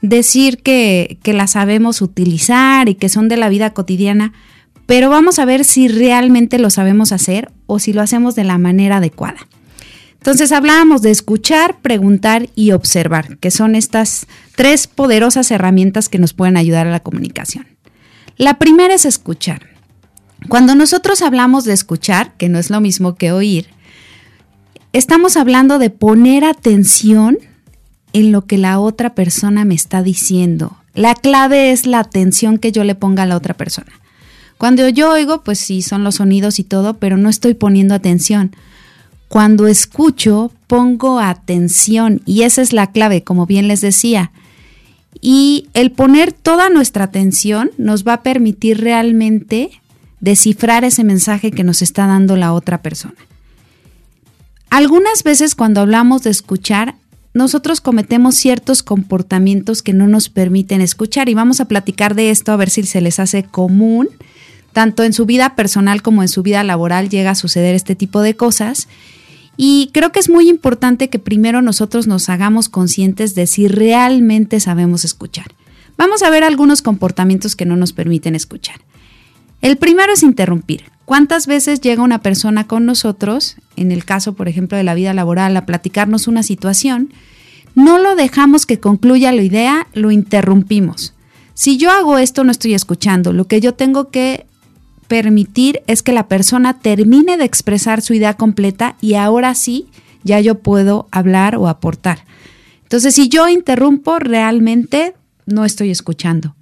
decir 0.02 0.58
que, 0.62 1.20
que 1.24 1.34
las 1.34 1.52
sabemos 1.52 2.02
utilizar 2.02 2.90
y 2.90 2.96
que 2.96 3.08
son 3.08 3.30
de 3.30 3.38
la 3.38 3.48
vida 3.48 3.74
cotidiana, 3.74 4.34
pero 4.86 5.10
vamos 5.10 5.40
a 5.40 5.46
ver 5.46 5.64
si 5.64 5.88
realmente 5.88 6.60
lo 6.60 6.70
sabemos 6.70 7.14
hacer 7.14 7.52
o 7.66 7.80
si 7.80 7.94
lo 7.94 8.02
hacemos 8.02 8.36
de 8.36 8.44
la 8.44 8.58
manera 8.58 8.98
adecuada. 8.98 9.40
Entonces 10.20 10.52
hablábamos 10.52 11.02
de 11.02 11.12
escuchar, 11.12 11.80
preguntar 11.82 12.50
y 12.54 12.72
observar, 12.72 13.38
que 13.38 13.52
son 13.52 13.76
estas 13.76 14.28
tres 14.56 14.86
poderosas 14.88 15.50
herramientas 15.50 16.10
que 16.10 16.20
nos 16.20 16.34
pueden 16.34 16.58
ayudar 16.58 16.88
a 16.88 16.92
la 16.92 17.00
comunicación. 17.00 17.68
La 18.38 18.60
primera 18.60 18.94
es 18.94 19.06
escuchar. 19.06 19.68
Cuando 20.50 20.76
nosotros 20.76 21.22
hablamos 21.22 21.64
de 21.64 21.74
escuchar, 21.74 22.34
que 22.38 22.50
no 22.50 22.60
es 22.60 22.70
lo 22.70 22.82
mismo 22.82 23.16
que 23.16 23.32
oír, 23.32 23.68
estamos 24.94 25.38
hablando 25.38 25.80
de 25.80 25.90
poner 25.90 26.44
atención 26.44 27.38
en 28.14 28.32
lo 28.32 28.46
que 28.46 28.58
la 28.58 28.80
otra 28.80 29.16
persona 29.16 29.66
me 29.66 29.76
está 29.76 30.04
diciendo. 30.04 30.78
La 30.94 31.16
clave 31.16 31.72
es 31.72 31.86
la 31.86 32.00
atención 32.00 32.58
que 32.58 32.72
yo 32.72 32.84
le 32.84 32.96
ponga 32.96 33.24
a 33.24 33.26
la 33.26 33.38
otra 33.38 33.54
persona. 33.54 33.92
Cuando 34.58 34.90
yo 34.90 35.12
oigo, 35.12 35.44
pues 35.44 35.60
sí, 35.60 35.82
son 35.82 36.04
los 36.04 36.16
sonidos 36.16 36.60
y 36.60 36.66
todo, 36.66 36.96
pero 36.96 37.16
no 37.16 37.30
estoy 37.30 37.54
poniendo 37.54 37.96
atención. 37.96 38.54
Cuando 39.30 39.68
escucho, 39.68 40.52
pongo 40.66 41.20
atención 41.20 42.22
y 42.26 42.42
esa 42.42 42.64
es 42.64 42.74
la 42.74 42.92
clave, 42.92 43.24
como 43.24 43.46
bien 43.46 43.68
les 43.68 43.80
decía. 43.80 44.32
Y 45.22 45.68
el 45.76 45.92
poner 45.92 46.34
toda 46.34 46.70
nuestra 46.70 47.06
atención 47.06 47.70
nos 47.78 48.06
va 48.06 48.14
a 48.14 48.24
permitir 48.24 48.82
realmente 48.82 49.70
descifrar 50.20 50.84
ese 50.84 51.04
mensaje 51.04 51.52
que 51.52 51.64
nos 51.64 51.84
está 51.84 52.08
dando 52.08 52.36
la 52.36 52.54
otra 52.54 52.82
persona. 52.82 53.16
Algunas 54.72 55.22
veces 55.24 55.54
cuando 55.54 55.82
hablamos 55.82 56.24
de 56.24 56.32
escuchar, 56.32 56.96
nosotros 57.36 57.82
cometemos 57.82 58.36
ciertos 58.36 58.82
comportamientos 58.82 59.84
que 59.84 59.94
no 59.94 60.08
nos 60.08 60.30
permiten 60.30 60.82
escuchar 60.82 61.30
y 61.30 61.36
vamos 61.36 61.62
a 61.62 61.66
platicar 61.66 62.16
de 62.16 62.32
esto 62.32 62.52
a 62.52 62.58
ver 62.58 62.72
si 62.72 62.82
se 62.82 63.02
les 63.02 63.20
hace 63.20 63.44
común, 63.44 64.10
tanto 64.74 65.04
en 65.04 65.14
su 65.14 65.28
vida 65.28 65.56
personal 65.56 66.02
como 66.02 66.24
en 66.24 66.30
su 66.30 66.42
vida 66.42 66.64
laboral 66.64 67.10
llega 67.10 67.32
a 67.32 67.36
suceder 67.36 67.76
este 67.76 67.96
tipo 67.96 68.22
de 68.22 68.36
cosas 68.36 68.88
y 69.62 69.90
creo 69.92 70.14
que 70.14 70.22
es 70.22 70.30
muy 70.30 70.48
importante 70.48 71.10
que 71.10 71.20
primero 71.20 71.62
nosotros 71.62 72.08
nos 72.08 72.30
hagamos 72.30 72.70
conscientes 72.70 73.36
de 73.36 73.46
si 73.46 73.68
realmente 73.68 74.62
sabemos 74.62 75.04
escuchar. 75.04 75.48
Vamos 75.98 76.24
a 76.24 76.30
ver 76.30 76.46
algunos 76.46 76.82
comportamientos 76.82 77.58
que 77.58 77.66
no 77.66 77.76
nos 77.76 77.92
permiten 77.92 78.36
escuchar. 78.36 78.78
El 79.62 79.76
primero 79.76 80.14
es 80.14 80.24
interrumpir. 80.24 80.86
¿Cuántas 81.04 81.46
veces 81.46 81.82
llega 81.82 82.04
una 82.04 82.22
persona 82.22 82.68
con 82.68 82.86
nosotros, 82.86 83.58
en 83.76 83.92
el 83.92 84.06
caso, 84.06 84.32
por 84.32 84.48
ejemplo, 84.48 84.78
de 84.78 84.86
la 84.86 84.94
vida 84.94 85.14
laboral, 85.14 85.58
a 85.58 85.66
platicarnos 85.66 86.30
una 86.30 86.42
situación? 86.42 87.12
No 87.76 87.98
lo 88.00 88.16
dejamos 88.16 88.66
que 88.66 88.80
concluya 88.80 89.34
la 89.34 89.42
idea, 89.42 89.88
lo 89.94 90.12
interrumpimos. 90.12 91.16
Si 91.54 91.76
yo 91.76 91.92
hago 91.92 92.18
esto, 92.18 92.46
no 92.46 92.52
estoy 92.52 92.76
escuchando. 92.76 93.34
Lo 93.34 93.44
que 93.44 93.60
yo 93.60 93.74
tengo 93.74 94.10
que 94.10 94.46
permitir 95.10 95.82
es 95.88 96.02
que 96.04 96.14
la 96.14 96.30
persona 96.30 96.80
termine 96.80 97.36
de 97.36 97.44
expresar 97.44 98.02
su 98.02 98.14
idea 98.14 98.36
completa 98.36 98.96
y 99.02 99.16
ahora 99.16 99.56
sí 99.56 99.88
ya 100.24 100.40
yo 100.40 100.60
puedo 100.60 101.08
hablar 101.12 101.58
o 101.58 101.68
aportar. 101.68 102.20
Entonces, 102.84 103.16
si 103.16 103.28
yo 103.28 103.50
interrumpo, 103.50 104.20
realmente 104.20 105.16
no 105.46 105.66
estoy 105.66 105.90
escuchando. 105.90 106.56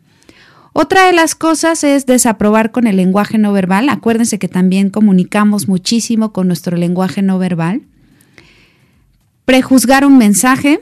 Otra 0.74 1.08
de 1.08 1.14
las 1.14 1.36
cosas 1.36 1.84
es 1.84 2.06
desaprobar 2.06 2.72
con 2.72 2.88
el 2.88 2.98
lenguaje 2.98 3.38
no 3.38 3.52
verbal. 3.52 3.90
Acuérdense 3.90 4.40
que 4.40 4.48
también 4.48 4.90
comunicamos 4.90 5.68
muchísimo 5.68 6.32
con 6.32 6.48
nuestro 6.48 6.78
lenguaje 6.78 7.22
no 7.22 7.40
verbal. 7.40 7.82
Prejuzgar 9.46 10.06
un 10.06 10.18
mensaje 10.18 10.80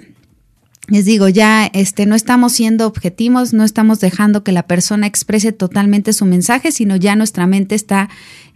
les 0.88 1.06
digo, 1.06 1.27
ya 1.30 1.65
este, 1.65 2.06
no 2.06 2.15
estamos 2.15 2.54
siendo 2.54 2.86
objetivos, 2.86 3.54
no 3.54 3.63
estamos 3.63 4.00
dejando 4.00 4.44
que 4.44 4.51
la 4.51 4.68
persona 4.68 5.08
exprese 5.08 5.51
totalmente 5.51 6.13
su 6.13 6.25
mensaje, 6.25 6.72
sino 6.72 6.96
ya 6.96 7.15
nuestra 7.15 7.48
mente 7.48 7.74
está 7.74 8.10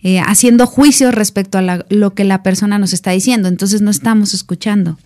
eh, 0.04 0.20
haciendo 0.20 0.68
juicios 0.68 1.14
respecto 1.14 1.58
a 1.58 1.86
lo 1.90 2.14
que 2.14 2.24
la 2.24 2.44
persona 2.44 2.78
nos 2.78 2.94
está 2.94 3.12
diciendo, 3.12 3.48
entonces 3.48 3.82
no 3.82 3.90
estamos 3.90 4.34
escuchando. 4.34 4.98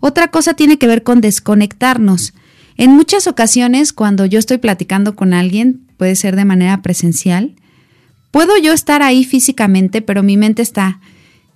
Otra 0.00 0.28
cosa 0.28 0.54
tiene 0.54 0.78
que 0.78 0.88
ver 0.88 1.02
con 1.02 1.20
desconectarnos. 1.20 2.34
En 2.76 2.90
muchas 2.90 3.26
ocasiones, 3.26 3.92
cuando 3.92 4.26
yo 4.26 4.38
estoy 4.38 4.58
platicando 4.58 5.14
con 5.14 5.32
alguien, 5.32 5.86
puede 5.96 6.16
ser 6.16 6.36
de 6.36 6.44
manera 6.44 6.82
presencial, 6.82 7.54
puedo 8.32 8.58
yo 8.58 8.72
estar 8.72 9.02
ahí 9.02 9.24
físicamente, 9.24 10.02
pero 10.02 10.22
mi 10.22 10.36
mente 10.36 10.60
está, 10.60 11.00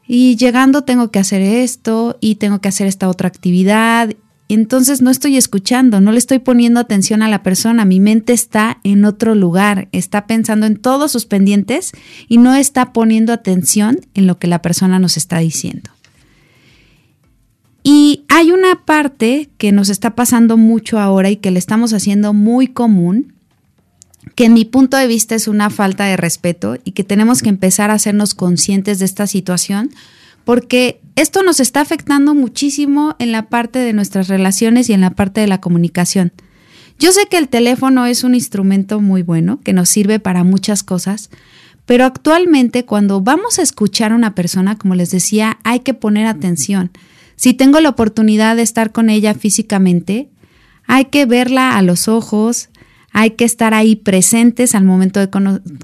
y 0.07 0.37
llegando 0.37 0.83
tengo 0.83 1.11
que 1.11 1.19
hacer 1.19 1.43
esto, 1.43 2.17
y 2.21 2.37
tengo 2.37 2.61
que 2.61 2.69
hacer 2.69 2.87
esta 2.87 3.09
otra 3.09 3.29
actividad, 3.29 4.11
entonces 4.55 5.01
no 5.03 5.11
estoy 5.11 5.37
escuchando, 5.37 6.01
no 6.01 6.13
le 6.13 6.19
estoy 6.19 6.41
poniendo 6.41 6.81
atención 6.81 7.23
a 7.23 7.29
la 7.29 7.43
persona, 7.43 7.85
mi 7.85 8.01
mente 8.01 8.33
está 8.33 8.79
en 8.85 9.05
otro 9.05 9.35
lugar, 9.35 9.89
está 9.93 10.27
pensando 10.27 10.67
en 10.67 10.77
todos 10.77 11.13
sus 11.13 11.27
pendientes 11.27 11.93
y 12.29 12.39
no 12.39 12.55
está 12.55 12.93
poniendo 12.93 13.33
atención 13.33 14.01
en 14.15 14.27
lo 14.27 14.39
que 14.39 14.49
la 14.49 14.63
persona 14.63 14.99
nos 14.99 15.17
está 15.17 15.39
diciendo. 15.39 15.91
Y 17.83 18.25
hay 18.29 18.51
una 18.51 18.85
parte 18.85 19.49
que 19.57 19.73
nos 19.73 19.89
está 19.89 20.15
pasando 20.15 20.57
mucho 20.57 20.99
ahora 20.99 21.31
y 21.31 21.37
que 21.37 21.51
le 21.51 21.59
estamos 21.59 21.93
haciendo 21.93 22.35
muy 22.35 22.67
común, 22.67 23.33
que 24.35 24.45
en 24.47 24.55
mi 24.55 24.65
punto 24.65 24.97
de 24.97 25.07
vista 25.07 25.35
es 25.35 25.49
una 25.49 25.71
falta 25.71 26.05
de 26.05 26.17
respeto 26.17 26.77
y 26.85 26.93
que 26.93 27.05
tenemos 27.05 27.43
que 27.43 27.49
empezar 27.49 27.91
a 27.91 27.95
hacernos 27.95 28.35
conscientes 28.35 28.99
de 28.99 29.07
esta 29.07 29.27
situación 29.27 29.91
porque 30.45 31.01
esto 31.21 31.43
nos 31.43 31.61
está 31.61 31.83
afectando 31.83 32.35
muchísimo 32.35 33.15
en 33.19 33.31
la 33.31 33.51
parte 33.51 33.79
de 33.79 33.93
nuestras 33.93 34.29
relaciones 34.29 34.89
y 34.89 34.95
en 34.95 35.03
la 35.03 35.11
parte 35.11 35.43
de 35.43 35.49
la 35.49 35.61
comunicación. 35.61 36.33
Yo 36.99 37.13
sé 37.13 37.27
que 37.31 37.37
el 37.37 37.49
teléfono 37.49 38.07
es 38.07 38.25
un 38.25 38.35
instrumento 38.35 39.01
muy 39.01 39.23
bueno, 39.23 39.61
que 39.63 39.75
nos 39.75 39.91
sirve 39.91 40.19
para 40.19 40.45
muchas 40.45 40.83
cosas, 40.83 41.29
pero 41.85 42.07
actualmente 42.07 42.87
cuando 42.87 43.21
vamos 43.21 43.59
a 43.59 43.63
escuchar 43.63 44.13
a 44.13 44.15
una 44.15 44.35
persona, 44.35 44.79
como 44.79 44.95
les 44.95 45.11
decía, 45.11 45.59
hay 45.63 45.81
que 45.81 45.93
poner 45.93 46.27
atención. 46.27 46.91
Si 47.37 47.53
tengo 47.53 47.81
la 47.81 47.91
oportunidad 47.91 48.57
de 48.57 48.63
estar 48.63 48.91
con 48.91 49.11
ella 49.11 49.35
físicamente, 49.35 50.31
hay 50.87 51.07
que 51.07 51.27
verla 51.27 51.77
a 51.77 51.83
los 51.83 52.09
ojos, 52.09 52.71
hay 53.13 53.33
que 53.33 53.45
estar 53.45 53.75
ahí 53.75 53.95
presentes 53.95 54.75
al 54.75 54.85
momento 54.85 55.21
de 55.21 55.29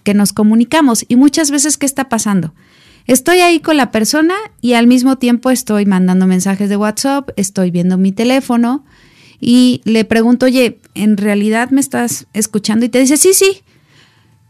que 0.02 0.14
nos 0.14 0.33
comunicamos. 0.33 1.05
Y 1.09 1.16
muchas 1.16 1.50
veces, 1.50 1.76
¿qué 1.76 1.85
está 1.85 2.09
pasando? 2.09 2.55
Estoy 3.06 3.38
ahí 3.38 3.60
con 3.60 3.76
la 3.76 3.92
persona 3.92 4.34
y 4.60 4.72
al 4.72 4.86
mismo 4.86 5.16
tiempo 5.16 5.50
estoy 5.50 5.86
mandando 5.86 6.26
mensajes 6.26 6.68
de 6.68 6.76
WhatsApp, 6.76 7.30
estoy 7.36 7.70
viendo 7.70 7.98
mi 7.98 8.10
teléfono 8.10 8.84
y 9.40 9.80
le 9.84 10.04
pregunto, 10.04 10.46
oye, 10.46 10.80
¿en 10.94 11.16
realidad 11.16 11.70
me 11.70 11.80
estás 11.80 12.26
escuchando? 12.32 12.84
Y 12.84 12.88
te 12.88 12.98
dice, 12.98 13.16
sí, 13.16 13.32
sí. 13.32 13.62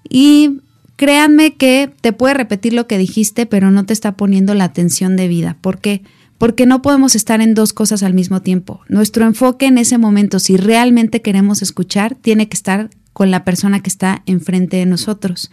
Y 0.08 0.60
créanme 0.96 1.54
que 1.54 1.92
te 2.00 2.12
puede 2.12 2.34
repetir 2.34 2.72
lo 2.72 2.86
que 2.86 2.96
dijiste, 2.96 3.44
pero 3.44 3.70
no 3.70 3.84
te 3.84 3.92
está 3.92 4.16
poniendo 4.16 4.54
la 4.54 4.64
atención 4.64 5.16
de 5.16 5.28
vida. 5.28 5.58
¿Por 5.60 5.78
qué? 5.78 6.02
Porque 6.38 6.64
no 6.64 6.80
podemos 6.80 7.14
estar 7.14 7.40
en 7.42 7.54
dos 7.54 7.72
cosas 7.72 8.02
al 8.02 8.14
mismo 8.14 8.40
tiempo. 8.40 8.80
Nuestro 8.88 9.26
enfoque 9.26 9.66
en 9.66 9.78
ese 9.78 9.98
momento, 9.98 10.38
si 10.38 10.56
realmente 10.56 11.20
queremos 11.20 11.60
escuchar, 11.60 12.14
tiene 12.14 12.48
que 12.48 12.56
estar 12.56 12.90
con 13.12 13.30
la 13.30 13.44
persona 13.44 13.80
que 13.80 13.90
está 13.90 14.22
enfrente 14.26 14.78
de 14.78 14.86
nosotros. 14.86 15.50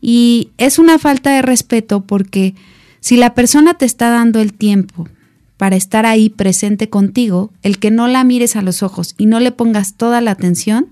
Y 0.00 0.50
es 0.58 0.78
una 0.78 0.98
falta 0.98 1.34
de 1.34 1.42
respeto 1.42 2.02
porque 2.02 2.54
si 3.00 3.16
la 3.16 3.34
persona 3.34 3.74
te 3.74 3.84
está 3.84 4.10
dando 4.10 4.40
el 4.40 4.52
tiempo 4.52 5.08
para 5.56 5.76
estar 5.76 6.06
ahí 6.06 6.30
presente 6.30 6.88
contigo, 6.88 7.52
el 7.62 7.78
que 7.78 7.90
no 7.90 8.08
la 8.08 8.24
mires 8.24 8.56
a 8.56 8.62
los 8.62 8.82
ojos 8.82 9.14
y 9.18 9.26
no 9.26 9.40
le 9.40 9.52
pongas 9.52 9.94
toda 9.94 10.20
la 10.20 10.30
atención, 10.30 10.86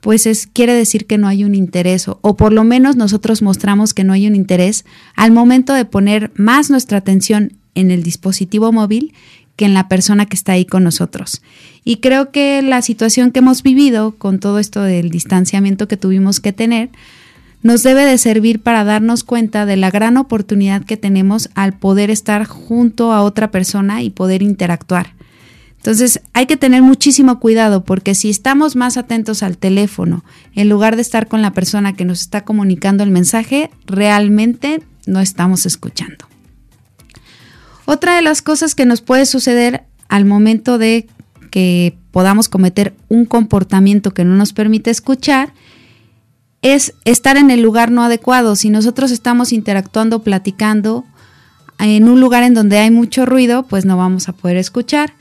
pues 0.00 0.26
es, 0.26 0.46
quiere 0.46 0.74
decir 0.74 1.06
que 1.06 1.18
no 1.18 1.28
hay 1.28 1.44
un 1.44 1.54
interés, 1.54 2.08
o, 2.08 2.18
o 2.22 2.36
por 2.36 2.52
lo 2.52 2.64
menos 2.64 2.96
nosotros 2.96 3.42
mostramos 3.42 3.92
que 3.92 4.04
no 4.04 4.14
hay 4.14 4.26
un 4.26 4.34
interés 4.34 4.86
al 5.14 5.30
momento 5.32 5.74
de 5.74 5.84
poner 5.84 6.32
más 6.34 6.70
nuestra 6.70 6.98
atención 6.98 7.52
en 7.74 7.90
el 7.90 8.02
dispositivo 8.02 8.72
móvil 8.72 9.12
que 9.56 9.66
en 9.66 9.74
la 9.74 9.88
persona 9.88 10.24
que 10.24 10.36
está 10.36 10.52
ahí 10.52 10.64
con 10.64 10.84
nosotros. 10.84 11.42
Y 11.84 11.96
creo 11.96 12.30
que 12.30 12.62
la 12.62 12.80
situación 12.80 13.30
que 13.30 13.40
hemos 13.40 13.62
vivido 13.62 14.12
con 14.16 14.40
todo 14.40 14.58
esto 14.58 14.82
del 14.82 15.10
distanciamiento 15.10 15.86
que 15.86 15.98
tuvimos 15.98 16.40
que 16.40 16.54
tener, 16.54 16.88
nos 17.62 17.82
debe 17.82 18.04
de 18.04 18.18
servir 18.18 18.60
para 18.60 18.84
darnos 18.84 19.24
cuenta 19.24 19.66
de 19.66 19.76
la 19.76 19.90
gran 19.90 20.16
oportunidad 20.16 20.84
que 20.84 20.96
tenemos 20.96 21.50
al 21.54 21.74
poder 21.74 22.10
estar 22.10 22.46
junto 22.46 23.12
a 23.12 23.22
otra 23.22 23.50
persona 23.50 24.02
y 24.02 24.10
poder 24.10 24.42
interactuar. 24.42 25.14
Entonces 25.76 26.20
hay 26.34 26.46
que 26.46 26.58
tener 26.58 26.82
muchísimo 26.82 27.40
cuidado 27.40 27.84
porque 27.84 28.14
si 28.14 28.28
estamos 28.28 28.76
más 28.76 28.96
atentos 28.98 29.42
al 29.42 29.56
teléfono 29.56 30.24
en 30.54 30.68
lugar 30.68 30.96
de 30.96 31.02
estar 31.02 31.26
con 31.26 31.40
la 31.40 31.52
persona 31.52 31.94
que 31.94 32.04
nos 32.04 32.20
está 32.20 32.44
comunicando 32.44 33.02
el 33.02 33.10
mensaje, 33.10 33.70
realmente 33.86 34.82
no 35.06 35.20
estamos 35.20 35.64
escuchando. 35.64 36.26
Otra 37.86 38.14
de 38.14 38.22
las 38.22 38.42
cosas 38.42 38.74
que 38.74 38.84
nos 38.84 39.00
puede 39.00 39.24
suceder 39.24 39.84
al 40.08 40.24
momento 40.24 40.76
de 40.76 41.08
que 41.50 41.96
podamos 42.10 42.48
cometer 42.48 42.94
un 43.08 43.24
comportamiento 43.24 44.12
que 44.12 44.24
no 44.24 44.36
nos 44.36 44.52
permite 44.52 44.90
escuchar 44.90 45.52
es 46.62 46.94
estar 47.04 47.36
en 47.36 47.50
el 47.50 47.62
lugar 47.62 47.90
no 47.90 48.02
adecuado. 48.02 48.56
Si 48.56 48.70
nosotros 48.70 49.10
estamos 49.10 49.52
interactuando, 49.52 50.22
platicando 50.22 51.04
en 51.78 52.08
un 52.08 52.20
lugar 52.20 52.42
en 52.42 52.54
donde 52.54 52.78
hay 52.78 52.90
mucho 52.90 53.24
ruido, 53.24 53.62
pues 53.62 53.84
no 53.84 53.96
vamos 53.96 54.28
a 54.28 54.32
poder 54.32 54.56
escuchar 54.56 55.14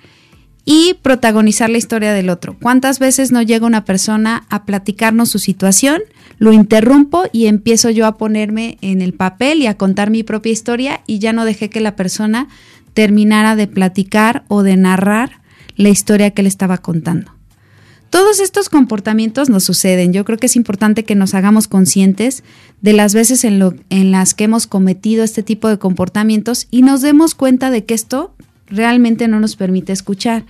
y 0.65 0.95
protagonizar 1.01 1.69
la 1.69 1.77
historia 1.77 2.13
del 2.13 2.29
otro. 2.29 2.57
¿Cuántas 2.61 2.99
veces 2.99 3.31
no 3.31 3.41
llega 3.41 3.65
una 3.65 3.85
persona 3.85 4.45
a 4.49 4.65
platicarnos 4.65 5.29
su 5.29 5.39
situación? 5.39 6.01
Lo 6.37 6.53
interrumpo 6.53 7.23
y 7.31 7.47
empiezo 7.47 7.89
yo 7.89 8.05
a 8.05 8.17
ponerme 8.17 8.77
en 8.81 9.01
el 9.01 9.13
papel 9.13 9.61
y 9.61 9.67
a 9.67 9.77
contar 9.77 10.09
mi 10.09 10.23
propia 10.23 10.51
historia 10.51 11.01
y 11.07 11.19
ya 11.19 11.33
no 11.33 11.45
dejé 11.45 11.69
que 11.69 11.79
la 11.79 11.95
persona 11.95 12.49
terminara 12.93 13.55
de 13.55 13.67
platicar 13.67 14.43
o 14.47 14.61
de 14.61 14.77
narrar 14.77 15.41
la 15.75 15.89
historia 15.89 16.31
que 16.31 16.43
le 16.43 16.49
estaba 16.49 16.77
contando. 16.77 17.38
Todos 18.09 18.39
estos 18.39 18.69
comportamientos 18.69 19.49
nos 19.49 19.63
suceden. 19.63 20.13
Yo 20.13 20.25
creo 20.25 20.39
que 20.39 20.47
es 20.47 20.55
importante 20.55 21.03
que 21.03 21.15
nos 21.15 21.35
hagamos 21.35 21.67
conscientes 21.67 22.43
de 22.81 22.93
las 22.93 23.13
veces 23.13 23.43
en, 23.43 23.59
las 24.11 24.33
que 24.33 24.45
hemos 24.45 24.65
cometido 24.65 25.23
este 25.23 25.43
tipo 25.43 25.67
de 25.67 25.77
comportamientos 25.77 26.67
y 26.71 26.81
nos 26.81 27.01
demos 27.01 27.35
cuenta 27.35 27.69
de 27.69 27.85
que 27.85 27.93
esto 27.93 28.33
realmente 28.67 29.27
no 29.27 29.39
nos 29.39 29.55
permite 29.55 29.93
escuchar. 29.93 30.45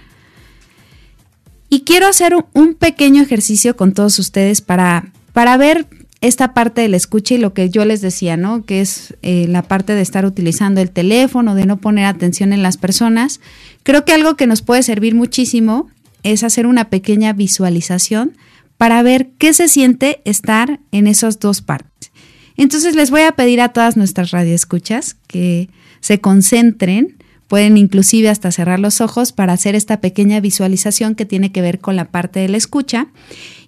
Y 1.70 1.82
quiero 1.82 2.08
hacer 2.08 2.34
un 2.54 2.76
pequeño 2.76 3.22
ejercicio 3.22 3.76
con 3.76 3.94
todos 3.94 4.20
ustedes 4.20 4.62
para, 4.62 5.12
para 5.34 5.58
ver 5.58 5.88
esta 6.22 6.54
parte 6.54 6.82
de 6.82 6.90
la 6.90 6.98
escucha 6.98 7.36
y 7.36 7.38
lo 7.38 7.54
que 7.54 7.70
yo 7.70 7.86
les 7.86 8.02
decía, 8.02 8.38
¿no? 8.38 8.66
Que 8.66 8.82
es 8.82 9.16
eh, 9.22 9.48
la 9.48 9.64
parte 9.64 9.94
de 9.94 10.02
estar 10.02 10.26
utilizando 10.26 10.82
el 10.82 10.92
teléfono, 10.92 11.56
de 11.56 11.66
no 11.66 11.78
poner 11.78 12.06
atención 12.06 12.54
en 12.54 12.64
las 12.64 12.78
personas. 12.78 13.40
Creo 13.84 14.06
que 14.06 14.14
algo 14.14 14.36
que 14.36 14.48
nos 14.48 14.62
puede 14.62 14.84
servir 14.84 15.16
muchísimo 15.16 15.90
es 16.24 16.44
hacer 16.44 16.66
una 16.66 16.90
pequeña 16.90 17.34
visualización 17.34 18.38
para 18.78 19.04
ver 19.04 19.30
qué 19.38 19.54
se 19.54 19.68
siente 19.68 20.22
estar 20.26 20.80
en 20.92 21.08
esas 21.08 21.40
dos 21.40 21.62
partes. 21.62 22.12
Entonces 22.56 22.96
les 22.96 23.12
voy 23.12 23.22
a 23.22 23.34
pedir 23.34 23.62
a 23.62 23.70
todas 23.70 23.98
nuestras 23.98 24.32
radioescuchas 24.32 25.16
que 25.28 25.70
se 26.02 26.20
concentren, 26.20 27.18
pueden 27.48 27.78
inclusive 27.78 28.30
hasta 28.30 28.52
cerrar 28.52 28.80
los 28.80 29.02
ojos 29.02 29.32
para 29.32 29.54
hacer 29.54 29.76
esta 29.76 30.02
pequeña 30.02 30.40
visualización 30.40 31.16
que 31.16 31.26
tiene 31.26 31.52
que 31.52 31.62
ver 31.62 31.80
con 31.80 31.96
la 31.96 32.12
parte 32.12 32.40
de 32.40 32.50
la 32.50 32.58
escucha 32.58 33.08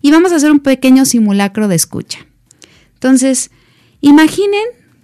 y 0.01 0.11
vamos 0.11 0.31
a 0.31 0.35
hacer 0.35 0.51
un 0.51 0.59
pequeño 0.59 1.05
simulacro 1.05 1.67
de 1.67 1.75
escucha. 1.75 2.19
Entonces, 2.93 3.51
imaginen 4.01 4.63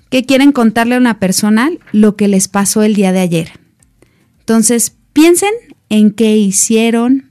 que 0.09 0.25
quieren 0.25 0.51
contarle 0.51 0.95
a 0.95 0.99
una 0.99 1.19
persona 1.19 1.71
lo 1.91 2.15
que 2.15 2.27
les 2.27 2.47
pasó 2.47 2.83
el 2.83 2.93
día 2.93 3.11
de 3.11 3.19
ayer. 3.19 3.51
Entonces, 4.39 4.95
piensen 5.13 5.51
en 5.89 6.11
qué 6.11 6.37
hicieron, 6.37 7.26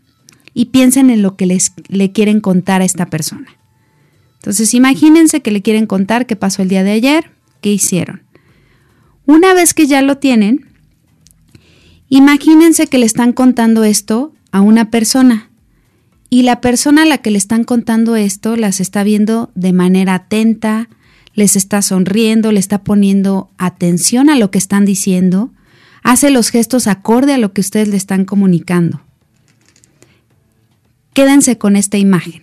y 0.58 0.64
piensen 0.66 1.10
en 1.10 1.20
lo 1.20 1.36
que 1.36 1.44
les, 1.44 1.74
le 1.88 2.12
quieren 2.12 2.40
contar 2.40 2.80
a 2.80 2.86
esta 2.86 3.04
persona. 3.10 3.58
Entonces 4.36 4.72
imagínense 4.72 5.42
que 5.42 5.50
le 5.50 5.60
quieren 5.60 5.84
contar 5.84 6.24
qué 6.24 6.34
pasó 6.34 6.62
el 6.62 6.70
día 6.70 6.82
de 6.82 6.92
ayer, 6.92 7.30
qué 7.60 7.70
hicieron. 7.70 8.22
Una 9.26 9.52
vez 9.52 9.74
que 9.74 9.86
ya 9.86 10.00
lo 10.00 10.16
tienen, 10.16 10.64
imagínense 12.08 12.86
que 12.86 12.96
le 12.96 13.04
están 13.04 13.34
contando 13.34 13.84
esto 13.84 14.32
a 14.50 14.62
una 14.62 14.90
persona 14.90 15.50
y 16.30 16.42
la 16.42 16.62
persona 16.62 17.02
a 17.02 17.06
la 17.06 17.18
que 17.18 17.30
le 17.30 17.36
están 17.36 17.64
contando 17.64 18.16
esto 18.16 18.56
las 18.56 18.80
está 18.80 19.04
viendo 19.04 19.50
de 19.54 19.74
manera 19.74 20.14
atenta, 20.14 20.88
les 21.34 21.54
está 21.54 21.82
sonriendo, 21.82 22.50
le 22.50 22.60
está 22.60 22.82
poniendo 22.82 23.50
atención 23.58 24.30
a 24.30 24.36
lo 24.36 24.50
que 24.50 24.56
están 24.56 24.86
diciendo, 24.86 25.50
hace 26.02 26.30
los 26.30 26.48
gestos 26.48 26.86
acorde 26.86 27.34
a 27.34 27.38
lo 27.38 27.52
que 27.52 27.60
ustedes 27.60 27.88
le 27.88 27.98
están 27.98 28.24
comunicando. 28.24 29.02
Quédense 31.16 31.56
con 31.56 31.76
esta 31.76 31.96
imagen 31.96 32.42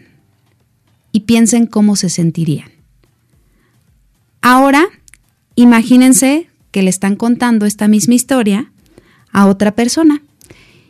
y 1.11 1.19
piensen 1.19 1.67
cómo 1.67 1.95
se 1.95 2.09
sentirían. 2.09 2.71
Ahora, 4.41 4.87
imagínense 5.53 6.49
que 6.71 6.81
le 6.81 6.89
están 6.89 7.15
contando 7.15 7.67
esta 7.67 7.87
misma 7.87 8.15
historia 8.15 8.71
a 9.31 9.45
otra 9.45 9.75
persona 9.75 10.23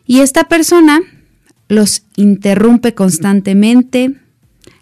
y 0.08 0.22
esta 0.22 0.46
persona 0.46 1.02
los 1.68 2.04
interrumpe 2.16 2.94
constantemente, 2.94 4.16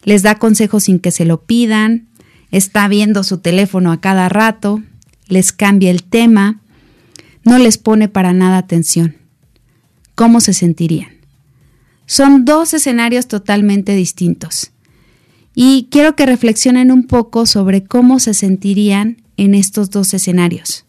les 0.03 0.21
da 0.21 0.35
consejos 0.35 0.83
sin 0.83 0.99
que 0.99 1.09
se 1.09 1.25
lo 1.25 1.41
pidan, 1.41 2.05
está 2.51 2.87
viendo 2.87 3.23
su 3.23 3.39
teléfono 3.39 3.91
a 3.91 3.99
cada 3.99 4.29
rato, 4.29 4.83
les 5.27 5.51
cambia 5.51 5.89
el 5.89 6.03
tema, 6.03 6.61
no 7.45 7.57
les 7.57 7.79
pone 7.79 8.09
para 8.09 8.31
nada 8.33 8.59
atención. 8.59 9.15
¿Cómo 10.13 10.39
se 10.39 10.53
sentirían? 10.53 11.20
Son 12.11 12.43
dos 12.43 12.73
escenarios 12.73 13.29
totalmente 13.29 13.95
distintos. 13.95 14.71
Y 15.55 15.87
quiero 15.91 16.17
que 16.17 16.25
reflexionen 16.25 16.91
un 16.91 17.07
poco 17.07 17.45
sobre 17.45 17.85
cómo 17.85 18.19
se 18.19 18.33
sentirían 18.33 19.21
en 19.37 19.55
estos 19.55 19.91
dos 19.91 20.13
escenarios, 20.13 20.83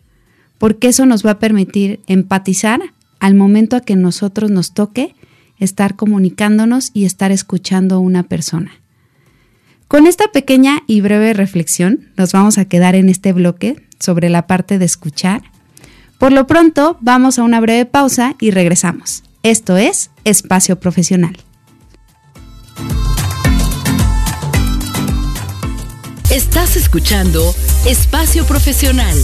porque 0.59 0.89
eso 0.89 1.07
nos 1.07 1.25
va 1.25 1.31
a 1.31 1.39
permitir 1.39 2.01
empatizar 2.09 2.81
al 3.21 3.37
momento 3.37 3.77
a 3.77 3.83
que 3.83 3.95
nosotros 3.95 4.51
nos 4.51 4.75
toque 4.75 5.15
estar 5.61 5.95
comunicándonos 5.95 6.91
y 6.93 7.05
estar 7.05 7.31
escuchando 7.31 7.95
a 7.95 8.01
una 8.01 8.25
persona. 8.25 8.73
Con 9.87 10.09
esta 10.09 10.27
pequeña 10.33 10.83
y 10.89 11.03
breve 11.03 11.35
reflexión 11.35 12.09
nos 12.17 12.33
vamos 12.33 12.59
a 12.59 12.65
quedar 12.65 12.97
en 12.97 13.09
este 13.09 13.33
bloque 13.33 13.81
sobre 14.01 14.29
la 14.29 14.49
parte 14.49 14.81
de 14.81 14.87
escuchar. 14.87 15.43
Por 16.19 16.33
lo 16.33 16.49
pronto, 16.49 16.99
vamos 17.01 17.39
a 17.39 17.45
una 17.45 17.61
breve 17.61 17.87
pausa 17.87 18.35
y 18.41 18.51
regresamos. 18.51 19.23
Esto 19.45 19.77
es 19.77 20.11
Espacio 20.25 20.79
Profesional. 20.79 21.37
Estás 26.31 26.77
escuchando 26.77 27.43
Espacio 27.87 28.47
Profesional. 28.47 29.17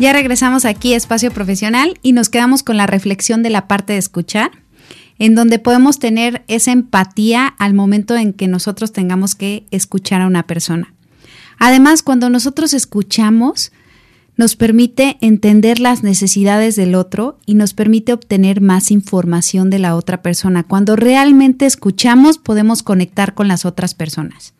Ya 0.00 0.12
regresamos 0.12 0.64
aquí 0.64 0.92
a 0.92 0.96
Espacio 0.96 1.30
Profesional 1.30 1.98
y 2.02 2.12
nos 2.12 2.28
quedamos 2.28 2.64
con 2.64 2.76
la 2.76 2.88
reflexión 2.88 3.44
de 3.44 3.50
la 3.50 3.68
parte 3.68 3.92
de 3.92 4.00
escuchar, 4.00 4.50
en 5.20 5.36
donde 5.36 5.60
podemos 5.60 6.00
tener 6.00 6.44
esa 6.48 6.72
empatía 6.72 7.46
al 7.46 7.74
momento 7.74 8.16
en 8.16 8.32
que 8.32 8.48
nosotros 8.48 8.92
tengamos 8.92 9.36
que 9.36 9.66
escuchar 9.70 10.20
a 10.20 10.26
una 10.26 10.48
persona. 10.48 10.92
Además, 11.58 12.02
cuando 12.02 12.28
nosotros 12.28 12.74
escuchamos, 12.74 13.72
nos 14.36 14.54
permite 14.54 15.16
entender 15.20 15.80
las 15.80 16.02
necesidades 16.02 16.76
del 16.76 16.94
otro 16.94 17.38
y 17.46 17.54
nos 17.54 17.72
permite 17.72 18.12
obtener 18.12 18.60
más 18.60 18.90
información 18.90 19.70
de 19.70 19.78
la 19.78 19.96
otra 19.96 20.22
persona. 20.22 20.62
Cuando 20.62 20.94
realmente 20.94 21.64
escuchamos 21.64 22.38
podemos 22.38 22.82
conectar 22.82 23.34
con 23.34 23.48
las 23.48 23.64
otras 23.64 23.94
personas. 23.94 24.54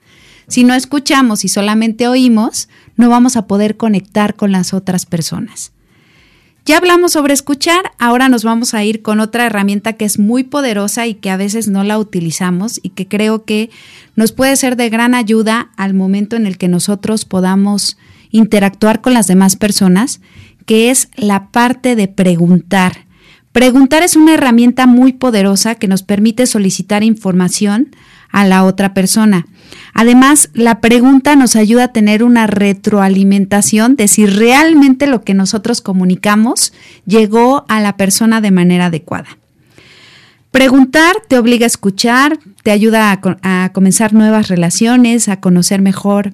Si 0.49 0.65
no 0.65 0.75
escuchamos 0.75 1.45
y 1.45 1.49
solamente 1.49 2.09
oímos, 2.09 2.69
no 2.97 3.11
vamos 3.11 3.37
a 3.37 3.47
poder 3.47 3.77
conectar 3.77 4.35
con 4.37 4.53
las 4.53 4.73
otras 4.73 5.05
personas. 5.05 5.73
Ya 6.65 6.79
hablamos 6.79 7.12
sobre 7.12 7.33
escuchar, 7.33 7.93
ahora 7.99 8.29
nos 8.29 8.43
vamos 8.43 8.75
a 8.75 8.83
ir 8.83 9.03
con 9.03 9.21
otra 9.21 9.47
herramienta 9.47 9.93
que 9.93 10.05
es 10.05 10.19
muy 10.19 10.43
poderosa 10.43 11.07
y 11.07 11.15
que 11.15 11.31
a 11.31 11.37
veces 11.37 11.69
no 11.69 11.85
la 11.85 11.97
utilizamos 11.97 12.81
y 12.83 12.89
que 12.91 13.07
creo 13.07 13.45
que 13.45 13.71
nos 14.17 14.33
puede 14.33 14.57
ser 14.57 14.75
de 14.75 14.89
gran 14.89 15.15
ayuda 15.15 15.71
al 15.77 15.95
momento 15.95 16.35
en 16.35 16.45
el 16.45 16.59
que 16.59 16.67
nosotros 16.67 17.25
podamos 17.25 17.97
interactuar 18.31 19.01
con 19.01 19.15
las 19.15 19.27
demás 19.27 19.57
personas, 19.57 20.21
que 20.65 20.91
es 20.91 21.09
la 21.17 21.49
parte 21.49 21.97
de 21.97 22.09
preguntar. 22.09 23.07
Preguntar 23.53 24.03
es 24.03 24.17
una 24.17 24.35
herramienta 24.35 24.87
muy 24.87 25.12
poderosa 25.12 25.77
que 25.77 25.89
nos 25.89 26.03
permite 26.03 26.47
solicitar 26.47 27.03
información 27.03 27.89
a 28.31 28.45
la 28.45 28.65
otra 28.65 28.93
persona. 28.93 29.47
Además, 29.95 30.51
la 30.53 30.81
pregunta 30.81 31.37
nos 31.37 31.57
ayuda 31.57 31.85
a 31.85 31.93
tener 31.93 32.23
una 32.23 32.47
retroalimentación 32.47 33.97
de 33.97 34.09
si 34.09 34.27
realmente 34.27 35.07
lo 35.07 35.23
que 35.23 35.33
nosotros 35.33 35.81
comunicamos 35.81 36.75
llegó 37.07 37.65
a 37.69 37.81
la 37.81 37.97
persona 37.97 38.43
de 38.43 38.51
manera 38.51 38.87
adecuada. 38.87 39.39
Preguntar 40.51 41.17
te 41.29 41.39
obliga 41.39 41.65
a 41.65 41.67
escuchar, 41.67 42.39
te 42.62 42.71
ayuda 42.71 43.21
a, 43.43 43.73
comenzar 43.73 44.12
nuevas 44.12 44.49
relaciones, 44.49 45.29
a 45.29 45.41
conocer 45.41 45.83
mejor 45.83 46.33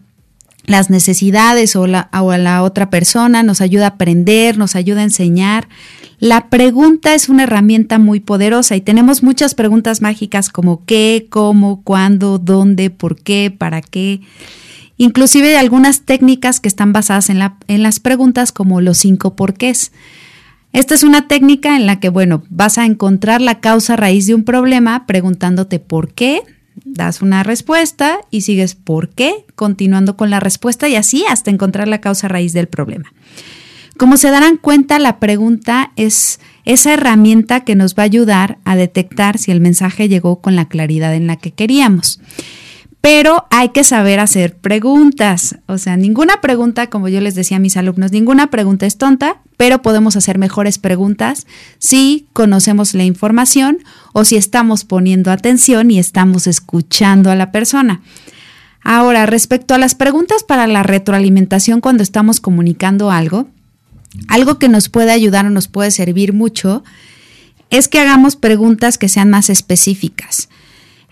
las 0.64 0.90
necesidades 0.90 1.74
o, 1.76 1.86
la, 1.86 2.00
a 2.00 2.38
la 2.38 2.62
otra 2.62 2.90
persona, 2.90 3.42
nos 3.42 3.60
ayuda 3.60 3.84
a 3.84 3.88
aprender, 3.90 4.58
nos 4.58 4.76
ayuda 4.76 5.00
a 5.00 5.04
enseñar. 5.04 5.68
La 6.18 6.48
pregunta 6.50 7.14
es 7.14 7.28
una 7.28 7.44
herramienta 7.44 7.98
muy 7.98 8.20
poderosa 8.20 8.76
y 8.76 8.80
tenemos 8.80 9.22
muchas 9.22 9.54
preguntas 9.54 10.02
mágicas 10.02 10.50
como 10.50 10.84
qué, 10.84 11.26
cómo, 11.30 11.82
cuándo, 11.82 12.38
dónde, 12.38 12.90
por 12.90 13.20
qué, 13.20 13.54
para 13.56 13.82
qué. 13.82 14.20
Inclusive 14.98 15.56
algunas 15.56 16.02
técnicas 16.02 16.60
que 16.60 16.68
están 16.68 16.92
basadas 16.92 17.28
en, 17.28 17.40
en 17.66 17.82
las 17.82 17.98
preguntas 17.98 18.52
como 18.52 18.80
los 18.80 18.98
cinco 18.98 19.34
porqués. 19.34 19.90
Esta 20.72 20.94
es 20.94 21.02
una 21.02 21.26
técnica 21.26 21.76
en 21.76 21.86
la 21.86 21.98
que, 21.98 22.08
bueno, 22.08 22.44
vas 22.48 22.78
a 22.78 22.86
encontrar 22.86 23.40
la 23.40 23.60
causa 23.60 23.96
raíz 23.96 24.26
de 24.26 24.34
un 24.34 24.44
problema 24.44 25.06
preguntándote 25.06 25.80
por 25.80 26.14
qué, 26.14 26.42
das 26.92 27.22
una 27.22 27.42
respuesta 27.42 28.20
y 28.30 28.42
sigues 28.42 28.74
por 28.74 29.08
qué, 29.10 29.44
continuando 29.54 30.16
con 30.16 30.30
la 30.30 30.40
respuesta 30.40 30.88
y 30.88 30.96
así 30.96 31.24
hasta 31.28 31.50
encontrar 31.50 31.88
la 31.88 32.00
causa 32.00 32.28
raíz 32.28 32.52
del 32.52 32.68
problema. 32.68 33.12
Como 33.96 34.16
se 34.16 34.30
darán 34.30 34.56
cuenta, 34.56 34.98
la 34.98 35.18
pregunta 35.18 35.92
es 35.96 36.40
esa 36.64 36.94
herramienta 36.94 37.60
que 37.60 37.74
nos 37.74 37.94
va 37.94 38.02
a 38.02 38.06
ayudar 38.06 38.58
a 38.64 38.76
detectar 38.76 39.38
si 39.38 39.50
el 39.50 39.60
mensaje 39.60 40.08
llegó 40.08 40.40
con 40.40 40.56
la 40.56 40.68
claridad 40.68 41.14
en 41.14 41.26
la 41.26 41.36
que 41.36 41.52
queríamos. 41.52 42.20
Pero 43.02 43.46
hay 43.50 43.70
que 43.70 43.82
saber 43.82 44.20
hacer 44.20 44.56
preguntas. 44.56 45.56
O 45.66 45.76
sea, 45.76 45.96
ninguna 45.96 46.40
pregunta, 46.40 46.86
como 46.86 47.08
yo 47.08 47.20
les 47.20 47.34
decía 47.34 47.56
a 47.56 47.60
mis 47.60 47.76
alumnos, 47.76 48.12
ninguna 48.12 48.48
pregunta 48.48 48.86
es 48.86 48.96
tonta, 48.96 49.42
pero 49.56 49.82
podemos 49.82 50.14
hacer 50.14 50.38
mejores 50.38 50.78
preguntas 50.78 51.48
si 51.78 52.28
conocemos 52.32 52.94
la 52.94 53.02
información 53.02 53.78
o 54.12 54.24
si 54.24 54.36
estamos 54.36 54.84
poniendo 54.84 55.32
atención 55.32 55.90
y 55.90 55.98
estamos 55.98 56.46
escuchando 56.46 57.32
a 57.32 57.34
la 57.34 57.50
persona. 57.50 58.02
Ahora, 58.84 59.26
respecto 59.26 59.74
a 59.74 59.78
las 59.78 59.96
preguntas 59.96 60.44
para 60.44 60.68
la 60.68 60.84
retroalimentación 60.84 61.80
cuando 61.80 62.04
estamos 62.04 62.38
comunicando 62.38 63.10
algo, 63.10 63.48
algo 64.28 64.60
que 64.60 64.68
nos 64.68 64.88
puede 64.88 65.10
ayudar 65.10 65.44
o 65.46 65.50
nos 65.50 65.66
puede 65.66 65.90
servir 65.90 66.32
mucho 66.32 66.84
es 67.68 67.88
que 67.88 67.98
hagamos 67.98 68.36
preguntas 68.36 68.96
que 68.96 69.08
sean 69.08 69.28
más 69.28 69.50
específicas. 69.50 70.48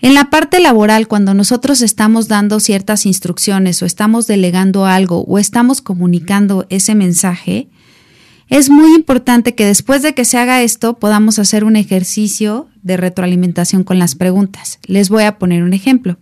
En 0.01 0.15
la 0.15 0.31
parte 0.31 0.59
laboral, 0.59 1.07
cuando 1.07 1.35
nosotros 1.35 1.81
estamos 1.81 2.27
dando 2.27 2.59
ciertas 2.59 3.05
instrucciones 3.05 3.83
o 3.83 3.85
estamos 3.85 4.25
delegando 4.25 4.87
algo 4.87 5.21
o 5.27 5.37
estamos 5.37 5.81
comunicando 5.81 6.65
ese 6.69 6.95
mensaje, 6.95 7.69
es 8.49 8.71
muy 8.71 8.95
importante 8.95 9.53
que 9.53 9.65
después 9.65 10.01
de 10.01 10.15
que 10.15 10.25
se 10.25 10.39
haga 10.39 10.63
esto 10.63 10.97
podamos 10.97 11.37
hacer 11.37 11.63
un 11.63 11.75
ejercicio 11.75 12.67
de 12.81 12.97
retroalimentación 12.97 13.83
con 13.83 13.99
las 13.99 14.15
preguntas. 14.15 14.79
Les 14.87 15.09
voy 15.09 15.23
a 15.23 15.37
poner 15.37 15.61
un 15.61 15.73
ejemplo. 15.73 16.17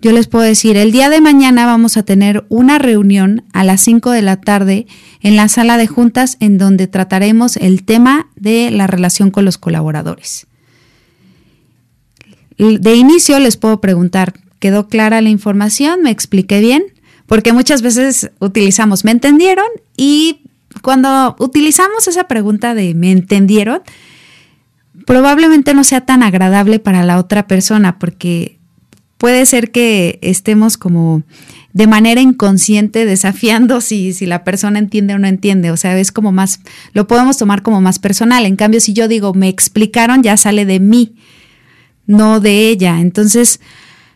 Yo 0.00 0.12
les 0.12 0.28
puedo 0.28 0.44
decir, 0.44 0.76
el 0.76 0.92
día 0.92 1.10
de 1.10 1.20
mañana 1.20 1.66
vamos 1.66 1.96
a 1.96 2.04
tener 2.04 2.44
una 2.48 2.78
reunión 2.78 3.44
a 3.52 3.64
las 3.64 3.80
5 3.80 4.12
de 4.12 4.22
la 4.22 4.40
tarde 4.40 4.86
en 5.20 5.34
la 5.34 5.48
sala 5.48 5.78
de 5.78 5.88
juntas 5.88 6.36
en 6.38 6.58
donde 6.58 6.86
trataremos 6.86 7.56
el 7.56 7.84
tema 7.84 8.28
de 8.36 8.70
la 8.70 8.86
relación 8.86 9.30
con 9.30 9.44
los 9.44 9.58
colaboradores. 9.58 10.46
De 12.58 12.94
inicio 12.94 13.38
les 13.40 13.56
puedo 13.56 13.80
preguntar, 13.80 14.34
¿quedó 14.60 14.88
clara 14.88 15.20
la 15.20 15.28
información? 15.28 16.02
¿Me 16.02 16.10
expliqué 16.10 16.60
bien? 16.60 16.84
Porque 17.26 17.52
muchas 17.52 17.82
veces 17.82 18.30
utilizamos, 18.38 19.04
¿me 19.04 19.10
entendieron? 19.10 19.66
Y 19.96 20.42
cuando 20.82 21.36
utilizamos 21.38 22.06
esa 22.06 22.24
pregunta 22.24 22.74
de 22.74 22.94
¿me 22.94 23.10
entendieron? 23.10 23.80
Probablemente 25.06 25.74
no 25.74 25.84
sea 25.84 26.02
tan 26.02 26.22
agradable 26.22 26.78
para 26.78 27.04
la 27.04 27.18
otra 27.18 27.46
persona 27.46 27.98
porque 27.98 28.58
puede 29.18 29.46
ser 29.46 29.70
que 29.70 30.18
estemos 30.22 30.76
como 30.76 31.22
de 31.72 31.86
manera 31.86 32.20
inconsciente 32.20 33.04
desafiando 33.04 33.80
si, 33.80 34.12
si 34.12 34.26
la 34.26 34.44
persona 34.44 34.78
entiende 34.78 35.14
o 35.14 35.18
no 35.18 35.26
entiende. 35.26 35.72
O 35.72 35.76
sea, 35.76 35.98
es 35.98 36.12
como 36.12 36.30
más, 36.30 36.60
lo 36.92 37.06
podemos 37.08 37.36
tomar 37.36 37.62
como 37.62 37.80
más 37.80 37.98
personal. 37.98 38.46
En 38.46 38.56
cambio, 38.56 38.80
si 38.80 38.92
yo 38.92 39.08
digo, 39.08 39.34
me 39.34 39.48
explicaron, 39.48 40.22
ya 40.22 40.36
sale 40.36 40.64
de 40.64 40.78
mí 40.78 41.14
no 42.06 42.40
de 42.40 42.68
ella. 42.68 43.00
Entonces, 43.00 43.60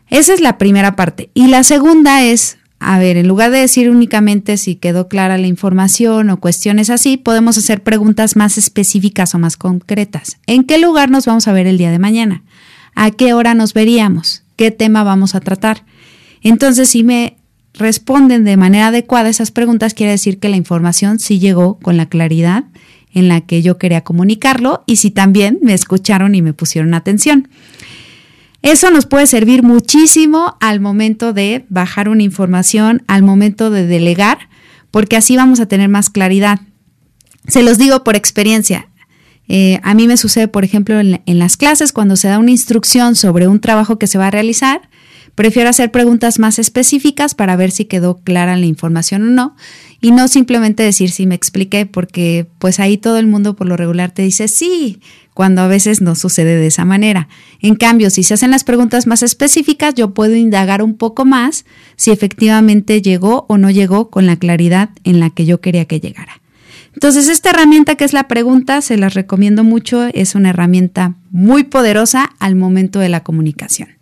esa 0.09 0.33
es 0.33 0.41
la 0.41 0.57
primera 0.57 0.95
parte. 0.95 1.29
Y 1.33 1.47
la 1.47 1.63
segunda 1.63 2.23
es, 2.23 2.57
a 2.79 2.99
ver, 2.99 3.17
en 3.17 3.27
lugar 3.27 3.51
de 3.51 3.59
decir 3.59 3.89
únicamente 3.89 4.57
si 4.57 4.75
quedó 4.75 5.07
clara 5.07 5.37
la 5.37 5.47
información 5.47 6.29
o 6.29 6.39
cuestiones 6.39 6.89
así, 6.89 7.17
podemos 7.17 7.57
hacer 7.57 7.83
preguntas 7.83 8.35
más 8.35 8.57
específicas 8.57 9.35
o 9.35 9.39
más 9.39 9.57
concretas. 9.57 10.37
¿En 10.47 10.63
qué 10.63 10.77
lugar 10.77 11.09
nos 11.09 11.25
vamos 11.25 11.47
a 11.47 11.53
ver 11.53 11.67
el 11.67 11.77
día 11.77 11.91
de 11.91 11.99
mañana? 11.99 12.43
¿A 12.95 13.11
qué 13.11 13.33
hora 13.33 13.53
nos 13.53 13.73
veríamos? 13.73 14.43
¿Qué 14.55 14.71
tema 14.71 15.03
vamos 15.03 15.35
a 15.35 15.39
tratar? 15.39 15.85
Entonces, 16.41 16.89
si 16.89 17.03
me 17.03 17.37
responden 17.73 18.43
de 18.43 18.57
manera 18.57 18.87
adecuada 18.87 19.29
esas 19.29 19.51
preguntas, 19.51 19.93
quiere 19.93 20.13
decir 20.13 20.39
que 20.39 20.49
la 20.49 20.57
información 20.57 21.19
sí 21.19 21.39
llegó 21.39 21.79
con 21.79 21.97
la 21.97 22.07
claridad 22.07 22.65
en 23.13 23.27
la 23.27 23.41
que 23.41 23.61
yo 23.61 23.77
quería 23.77 24.01
comunicarlo 24.01 24.83
y 24.85 24.97
si 24.97 25.11
también 25.11 25.59
me 25.61 25.73
escucharon 25.73 26.35
y 26.35 26.41
me 26.41 26.53
pusieron 26.53 26.93
atención. 26.93 27.49
Eso 28.61 28.91
nos 28.91 29.05
puede 29.05 29.25
servir 29.25 29.63
muchísimo 29.63 30.57
al 30.59 30.79
momento 30.79 31.33
de 31.33 31.65
bajar 31.69 32.09
una 32.09 32.23
información, 32.23 33.03
al 33.07 33.23
momento 33.23 33.69
de 33.69 33.87
delegar, 33.87 34.49
porque 34.91 35.15
así 35.15 35.37
vamos 35.37 35.59
a 35.59 35.67
tener 35.67 35.87
más 35.87 36.09
claridad. 36.09 36.59
Se 37.47 37.63
los 37.63 37.77
digo 37.77 38.03
por 38.03 38.15
experiencia. 38.15 38.89
Eh, 39.47 39.79
a 39.81 39.93
mí 39.93 40.07
me 40.07 40.17
sucede, 40.17 40.47
por 40.47 40.63
ejemplo, 40.63 40.99
en, 40.99 41.21
en 41.25 41.39
las 41.39 41.57
clases, 41.57 41.93
cuando 41.93 42.15
se 42.15 42.27
da 42.27 42.37
una 42.37 42.51
instrucción 42.51 43.15
sobre 43.15 43.47
un 43.47 43.61
trabajo 43.61 43.97
que 43.97 44.07
se 44.07 44.17
va 44.17 44.27
a 44.27 44.31
realizar, 44.31 44.89
prefiero 45.39 45.69
hacer 45.69 45.89
preguntas 45.89 46.37
más 46.37 46.59
específicas 46.59 47.33
para 47.33 47.55
ver 47.55 47.71
si 47.71 47.85
quedó 47.85 48.17
clara 48.17 48.57
la 48.57 48.65
información 48.65 49.21
o 49.21 49.31
no 49.31 49.55
y 50.01 50.11
no 50.11 50.27
simplemente 50.27 50.83
decir 50.83 51.11
si 51.11 51.27
me 51.27 51.33
expliqué, 51.33 51.85
porque 51.85 52.45
pues 52.59 52.81
ahí 52.81 52.97
todo 52.97 53.17
el 53.17 53.25
mundo 53.25 53.55
por 53.55 53.65
lo 53.65 53.77
regular 53.77 54.11
te 54.11 54.21
dice 54.21 54.49
sí, 54.49 54.99
cuando 55.33 55.61
a 55.61 55.67
veces 55.67 56.01
no 56.01 56.15
sucede 56.15 56.57
de 56.57 56.67
esa 56.67 56.83
manera. 56.83 57.29
En 57.61 57.75
cambio, 57.75 58.09
si 58.09 58.23
se 58.23 58.33
hacen 58.33 58.51
las 58.51 58.65
preguntas 58.65 59.07
más 59.07 59.23
específicas, 59.23 59.95
yo 59.95 60.13
puedo 60.13 60.35
indagar 60.35 60.83
un 60.83 60.95
poco 60.95 61.23
más 61.23 61.63
si 61.95 62.11
efectivamente 62.11 63.01
llegó 63.01 63.45
o 63.47 63.57
no 63.57 63.69
llegó 63.69 64.09
con 64.09 64.25
la 64.25 64.35
claridad 64.35 64.89
en 65.05 65.21
la 65.21 65.29
que 65.29 65.45
yo 65.45 65.61
quería 65.61 65.85
que 65.85 66.01
llegara. 66.01 66.41
Entonces, 66.95 67.29
esta 67.29 67.51
herramienta 67.51 67.95
que 67.95 68.03
es 68.03 68.11
la 68.11 68.27
pregunta, 68.27 68.81
se 68.81 68.97
las 68.97 69.13
recomiendo 69.13 69.63
mucho, 69.63 70.09
es 70.13 70.35
una 70.35 70.49
herramienta 70.49 71.15
muy 71.31 71.63
poderosa 71.63 72.31
al 72.39 72.57
momento 72.57 72.99
de 72.99 73.07
la 73.07 73.23
comunicación. 73.23 73.98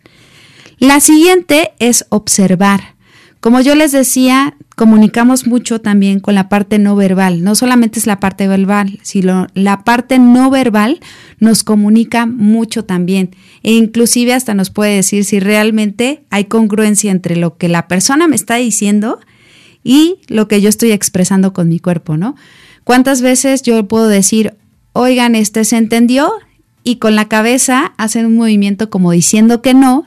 La 0.80 1.00
siguiente 1.00 1.72
es 1.80 2.06
observar. 2.10 2.96
Como 3.40 3.62
yo 3.62 3.76
les 3.76 3.92
decía, 3.92 4.56
comunicamos 4.76 5.48
mucho 5.48 5.82
también 5.82 6.20
con 6.20 6.36
la 6.36 6.50
parte 6.50 6.78
no 6.78 6.96
verbal. 6.96 7.44
No 7.44 7.56
solamente 7.56 7.98
es 7.98 8.06
la 8.06 8.20
parte 8.20 8.48
verbal, 8.48 9.00
sino 9.02 9.48
la 9.56 9.84
parte 9.84 10.20
no 10.20 10.52
verbal 10.52 11.00
nos 11.40 11.64
comunica 11.64 12.28
mucho 12.28 12.86
también. 12.86 13.32
E 13.64 13.74
inclusive 13.74 14.34
hasta 14.34 14.54
nos 14.54 14.70
puede 14.70 14.96
decir 14.96 15.24
si 15.24 15.40
realmente 15.40 16.26
hay 16.30 16.46
congruencia 16.46 17.12
entre 17.12 17.36
lo 17.36 17.58
que 17.58 17.70
la 17.70 17.88
persona 17.88 18.28
me 18.28 18.36
está 18.36 18.56
diciendo 18.56 19.20
y 19.84 20.18
lo 20.28 20.48
que 20.48 20.62
yo 20.62 20.70
estoy 20.70 20.92
expresando 20.92 21.54
con 21.54 21.70
mi 21.70 21.80
cuerpo, 21.80 22.18
¿no? 22.18 22.36
¿Cuántas 22.84 23.22
veces 23.22 23.64
yo 23.64 23.88
puedo 23.88 24.08
decir, 24.08 24.54
oigan, 24.94 25.34
este 25.34 25.64
se 25.64 25.78
entendió? 25.78 26.32
Y 26.84 26.98
con 26.98 27.16
la 27.16 27.28
cabeza 27.28 27.94
hacen 27.98 28.26
un 28.26 28.36
movimiento 28.36 28.90
como 28.90 29.12
diciendo 29.12 29.62
que 29.62 29.74
no, 29.74 30.06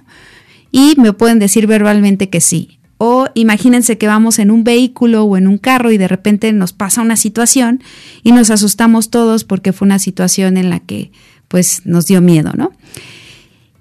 y 0.70 0.94
me 0.96 1.12
pueden 1.12 1.38
decir 1.38 1.66
verbalmente 1.66 2.28
que 2.28 2.40
sí. 2.40 2.78
O 2.98 3.28
imagínense 3.34 3.96
que 3.96 4.06
vamos 4.06 4.38
en 4.38 4.50
un 4.50 4.62
vehículo 4.62 5.24
o 5.24 5.36
en 5.36 5.48
un 5.48 5.56
carro 5.56 5.90
y 5.90 5.96
de 5.96 6.06
repente 6.06 6.52
nos 6.52 6.74
pasa 6.74 7.00
una 7.00 7.16
situación 7.16 7.82
y 8.22 8.32
nos 8.32 8.50
asustamos 8.50 9.08
todos 9.08 9.44
porque 9.44 9.72
fue 9.72 9.86
una 9.86 9.98
situación 9.98 10.58
en 10.58 10.68
la 10.68 10.80
que 10.80 11.10
pues 11.48 11.82
nos 11.86 12.06
dio 12.06 12.20
miedo, 12.20 12.52
¿no? 12.54 12.72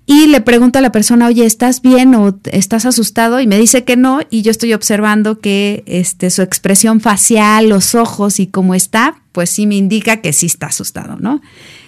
Y 0.06 0.26
le 0.26 0.42
pregunto 0.42 0.80
a 0.80 0.82
la 0.82 0.92
persona, 0.92 1.28
oye, 1.28 1.46
¿estás 1.46 1.84
bien 1.84 2.16
o 2.16 2.40
estás 2.46 2.88
asustado? 2.88 3.42
Y 3.42 3.46
me 3.46 3.60
dice 3.60 3.84
que 3.84 3.96
no, 3.96 4.22
y 4.32 4.42
yo 4.42 4.50
estoy 4.50 4.74
observando 4.74 5.38
que 5.38 5.84
este, 5.86 6.32
su 6.32 6.42
expresión 6.42 7.00
facial, 7.00 7.70
los 7.70 7.94
ojos 7.94 8.40
y 8.40 8.48
cómo 8.48 8.74
está, 8.74 9.22
pues 9.34 9.52
sí 9.52 9.68
me 9.68 9.76
indica 9.76 10.18
que 10.18 10.34
sí 10.34 10.48
está 10.48 10.68
asustado, 10.68 11.18
¿no? 11.18 11.42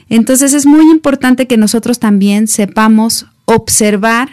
Entonces 0.07 0.53
es 0.53 0.67
muy 0.67 0.91
importante 0.91 1.47
que 1.47 1.57
nosotros 1.57 1.97
también 1.97 2.47
sepamos 2.47 3.25
observar 3.45 4.29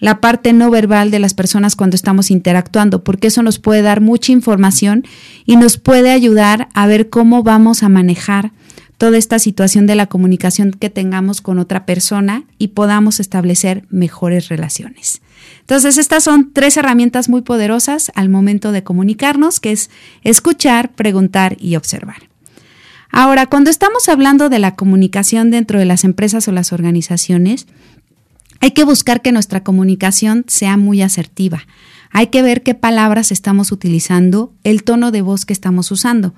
la 0.00 0.20
parte 0.20 0.52
no 0.52 0.70
verbal 0.70 1.10
de 1.10 1.18
las 1.18 1.34
personas 1.34 1.76
cuando 1.76 1.96
estamos 1.96 2.30
interactuando, 2.30 3.04
porque 3.04 3.28
eso 3.28 3.42
nos 3.42 3.58
puede 3.58 3.82
dar 3.82 4.00
mucha 4.00 4.32
información 4.32 5.04
y 5.44 5.56
nos 5.56 5.76
puede 5.76 6.10
ayudar 6.10 6.68
a 6.74 6.86
ver 6.86 7.08
cómo 7.08 7.42
vamos 7.42 7.82
a 7.82 7.88
manejar 7.88 8.52
toda 8.98 9.16
esta 9.16 9.38
situación 9.38 9.86
de 9.86 9.94
la 9.94 10.06
comunicación 10.06 10.72
que 10.72 10.90
tengamos 10.90 11.40
con 11.40 11.58
otra 11.58 11.86
persona 11.86 12.44
y 12.58 12.68
podamos 12.68 13.20
establecer 13.20 13.84
mejores 13.90 14.48
relaciones. 14.48 15.22
Entonces, 15.60 15.98
estas 15.98 16.24
son 16.24 16.52
tres 16.52 16.76
herramientas 16.76 17.28
muy 17.28 17.42
poderosas 17.42 18.10
al 18.14 18.28
momento 18.28 18.72
de 18.72 18.82
comunicarnos, 18.82 19.60
que 19.60 19.70
es 19.72 19.88
escuchar, 20.24 20.90
preguntar 20.92 21.56
y 21.60 21.76
observar. 21.76 22.28
Ahora, 23.10 23.46
cuando 23.46 23.70
estamos 23.70 24.08
hablando 24.08 24.48
de 24.48 24.58
la 24.58 24.74
comunicación 24.74 25.50
dentro 25.50 25.78
de 25.78 25.84
las 25.86 26.04
empresas 26.04 26.46
o 26.48 26.52
las 26.52 26.72
organizaciones, 26.72 27.66
Hay 28.60 28.72
que 28.72 28.84
buscar 28.84 29.22
que 29.22 29.32
nuestra 29.32 29.62
comunicación 29.62 30.44
sea 30.48 30.76
muy 30.76 31.02
asertiva. 31.02 31.66
Hay 32.10 32.28
que 32.28 32.42
ver 32.42 32.62
qué 32.62 32.74
palabras 32.74 33.30
estamos 33.30 33.70
utilizando, 33.70 34.52
el 34.64 34.82
tono 34.82 35.10
de 35.10 35.22
voz 35.22 35.44
que 35.44 35.52
estamos 35.52 35.90
usando. 35.90 36.34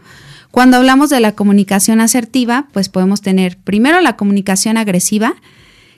Cuando 0.50 0.76
hablamos 0.76 1.10
de 1.10 1.20
la 1.20 1.32
comunicación 1.32 2.00
asertiva, 2.00 2.68
pues 2.72 2.88
podemos 2.88 3.20
tener 3.20 3.56
primero 3.56 4.00
la 4.00 4.16
comunicación 4.16 4.76
agresiva, 4.76 5.34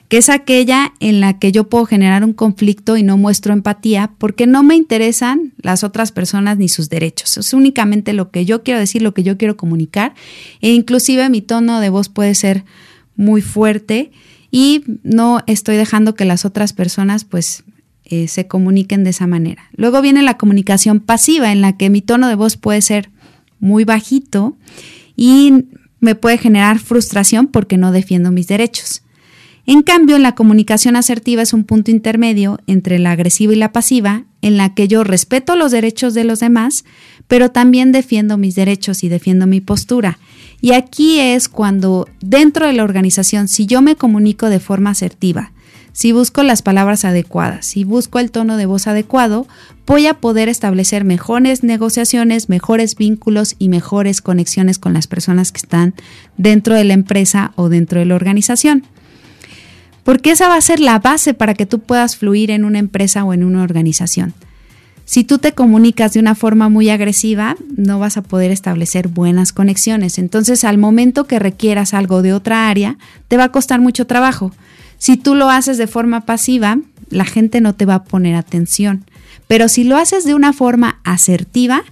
que 0.09 0.17
es 0.17 0.29
aquella 0.29 0.93
en 0.99 1.21
la 1.21 1.39
que 1.39 1.51
yo 1.51 1.69
puedo 1.69 1.85
generar 1.85 2.23
un 2.23 2.33
conflicto 2.33 2.97
y 2.97 3.03
no 3.03 3.17
muestro 3.17 3.51
empatía 3.51 4.11
porque 4.19 4.45
no 4.45 4.61
me 4.61 4.75
interesan 4.75 5.53
las 5.57 5.83
otras 5.83 6.11
personas 6.11 6.57
ni 6.57 6.69
sus 6.69 6.87
derechos. 6.87 7.37
Es 7.37 7.53
únicamente 7.53 8.13
lo 8.13 8.29
que 8.29 8.45
yo 8.45 8.61
quiero 8.61 8.79
decir, 8.79 9.01
lo 9.01 9.15
que 9.15 9.23
yo 9.23 9.39
quiero 9.39 9.57
comunicar 9.57 10.13
e 10.61 10.71
inclusive 10.71 11.27
mi 11.29 11.41
tono 11.41 11.79
de 11.79 11.89
voz 11.89 12.09
puede 12.09 12.35
ser 12.35 12.63
muy 13.15 13.41
fuerte 13.41 14.11
y 14.55 14.83
no 15.01 15.41
estoy 15.47 15.77
dejando 15.77 16.13
que 16.13 16.25
las 16.25 16.45
otras 16.45 16.73
personas 16.73 17.23
pues 17.23 17.63
eh, 18.05 18.27
se 18.27 18.45
comuniquen 18.45 19.03
de 19.03 19.09
esa 19.09 19.25
manera. 19.25 19.63
Luego 19.75 19.99
viene 19.99 20.21
la 20.21 20.37
comunicación 20.37 20.99
pasiva 20.99 21.51
en 21.51 21.61
la 21.61 21.75
que 21.75 21.89
mi 21.89 22.03
tono 22.03 22.27
de 22.27 22.35
voz 22.35 22.55
puede 22.55 22.83
ser 22.83 23.09
muy 23.59 23.83
bajito 23.83 24.55
y 25.15 25.65
me 25.99 26.13
puede 26.13 26.37
generar 26.37 26.77
frustración 26.77 27.47
porque 27.47 27.77
no 27.77 27.91
defiendo 27.91 28.31
mis 28.31 28.47
derechos. 28.47 29.01
En 29.65 29.81
cambio, 29.81 30.19
la 30.19 30.35
comunicación 30.35 30.97
asertiva 30.97 31.41
es 31.41 31.53
un 31.53 31.63
punto 31.63 31.89
intermedio 31.89 32.59
entre 32.67 32.99
la 32.99 33.11
agresiva 33.11 33.53
y 33.53 33.55
la 33.55 33.71
pasiva, 33.71 34.25
en 34.43 34.57
la 34.57 34.75
que 34.75 34.87
yo 34.87 35.03
respeto 35.03 35.55
los 35.55 35.71
derechos 35.71 36.13
de 36.13 36.25
los 36.25 36.41
demás, 36.41 36.85
pero 37.27 37.49
también 37.49 37.91
defiendo 37.91 38.37
mis 38.37 38.53
derechos 38.53 39.03
y 39.03 39.09
defiendo 39.09 39.47
mi 39.47 39.61
postura. 39.61 40.19
Y 40.63 40.71
aquí 40.71 41.19
es 41.19 41.49
cuando 41.49 42.07
dentro 42.21 42.65
de 42.65 42.71
la 42.71 42.85
organización, 42.85 43.49
si 43.49 43.65
yo 43.65 43.81
me 43.81 43.97
comunico 43.97 44.49
de 44.49 44.61
forma 44.61 44.91
asertiva, 44.91 45.51
si 45.91 46.13
busco 46.13 46.41
las 46.41 46.61
palabras 46.61 47.03
adecuadas, 47.03 47.65
si 47.65 47.83
busco 47.83 48.17
el 48.17 48.31
tono 48.31 48.55
de 48.55 48.65
voz 48.65 48.87
adecuado, 48.87 49.45
voy 49.85 50.07
a 50.07 50.13
poder 50.13 50.47
establecer 50.47 51.03
mejores 51.03 51.63
negociaciones, 51.63 52.47
mejores 52.47 52.95
vínculos 52.95 53.57
y 53.59 53.67
mejores 53.67 54.21
conexiones 54.21 54.79
con 54.79 54.93
las 54.93 55.07
personas 55.07 55.51
que 55.51 55.57
están 55.57 55.95
dentro 56.37 56.75
de 56.75 56.85
la 56.85 56.93
empresa 56.93 57.51
o 57.57 57.67
dentro 57.67 57.99
de 57.99 58.05
la 58.05 58.15
organización. 58.15 58.85
Porque 60.05 60.31
esa 60.31 60.47
va 60.47 60.55
a 60.55 60.61
ser 60.61 60.79
la 60.79 60.97
base 60.97 61.33
para 61.33 61.55
que 61.55 61.65
tú 61.65 61.79
puedas 61.79 62.15
fluir 62.15 62.51
en 62.51 62.63
una 62.63 62.79
empresa 62.79 63.25
o 63.25 63.33
en 63.33 63.43
una 63.43 63.63
organización. 63.63 64.33
Si 65.05 65.23
tú 65.23 65.37
te 65.37 65.51
comunicas 65.51 66.13
de 66.13 66.19
una 66.19 66.33
forma 66.33 66.69
muy 66.69 66.89
agresiva, 66.89 67.57
no 67.75 67.99
vas 67.99 68.17
a 68.17 68.23
poder 68.23 68.51
establecer 68.51 69.09
buenas 69.09 69.51
conexiones. 69.51 70.17
Entonces, 70.17 70.63
al 70.63 70.77
momento 70.77 71.25
que 71.25 71.39
requieras 71.39 71.93
algo 71.93 72.21
de 72.21 72.33
otra 72.33 72.69
área, 72.69 72.97
te 73.27 73.37
va 73.37 73.45
a 73.45 73.51
costar 73.51 73.81
mucho 73.81 74.07
trabajo. 74.07 74.51
Si 74.97 75.17
tú 75.17 75.35
lo 75.35 75.49
haces 75.49 75.77
de 75.77 75.87
forma 75.87 76.21
pasiva, 76.21 76.79
la 77.09 77.25
gente 77.25 77.59
no 77.59 77.75
te 77.75 77.85
va 77.85 77.95
a 77.95 78.03
poner 78.05 78.35
atención. 78.35 79.03
Pero 79.47 79.67
si 79.67 79.83
lo 79.83 79.97
haces 79.97 80.23
de 80.23 80.35
una 80.35 80.53
forma 80.53 80.99
asertiva, 81.03 81.83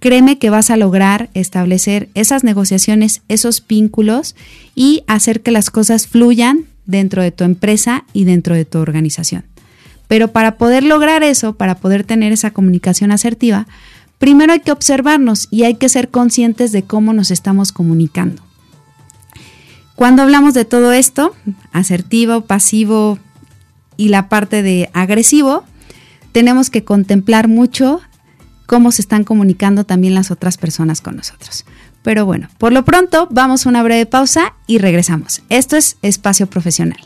créeme 0.00 0.38
que 0.38 0.50
vas 0.50 0.70
a 0.70 0.76
lograr 0.76 1.28
establecer 1.34 2.08
esas 2.14 2.44
negociaciones, 2.44 3.20
esos 3.28 3.64
vínculos 3.66 4.34
y 4.74 5.04
hacer 5.06 5.42
que 5.42 5.50
las 5.50 5.70
cosas 5.70 6.06
fluyan 6.06 6.64
dentro 6.86 7.22
de 7.22 7.30
tu 7.30 7.44
empresa 7.44 8.04
y 8.12 8.24
dentro 8.24 8.54
de 8.54 8.64
tu 8.64 8.78
organización. 8.78 9.44
Pero 10.08 10.28
para 10.28 10.56
poder 10.56 10.82
lograr 10.82 11.22
eso, 11.22 11.54
para 11.54 11.76
poder 11.76 12.04
tener 12.04 12.32
esa 12.32 12.50
comunicación 12.52 13.10
asertiva, 13.10 13.66
primero 14.18 14.52
hay 14.52 14.60
que 14.60 14.72
observarnos 14.72 15.48
y 15.50 15.64
hay 15.64 15.74
que 15.74 15.88
ser 15.88 16.10
conscientes 16.10 16.72
de 16.72 16.82
cómo 16.82 17.12
nos 17.12 17.30
estamos 17.30 17.72
comunicando. 17.72 18.42
Cuando 19.94 20.22
hablamos 20.22 20.54
de 20.54 20.64
todo 20.64 20.92
esto, 20.92 21.34
asertivo, 21.72 22.42
pasivo 22.42 23.18
y 23.96 24.08
la 24.08 24.28
parte 24.28 24.62
de 24.62 24.90
agresivo, 24.92 25.64
tenemos 26.32 26.68
que 26.68 26.82
contemplar 26.82 27.46
mucho 27.46 28.00
cómo 28.66 28.90
se 28.90 29.02
están 29.02 29.24
comunicando 29.24 29.84
también 29.84 30.14
las 30.14 30.30
otras 30.30 30.56
personas 30.58 31.00
con 31.00 31.16
nosotros. 31.16 31.64
Pero 32.02 32.26
bueno, 32.26 32.48
por 32.58 32.72
lo 32.72 32.84
pronto 32.84 33.28
vamos 33.30 33.64
a 33.64 33.68
una 33.68 33.82
breve 33.82 34.04
pausa 34.04 34.54
y 34.66 34.78
regresamos. 34.78 35.42
Esto 35.48 35.76
es 35.76 35.96
Espacio 36.02 36.48
Profesional. 36.48 36.98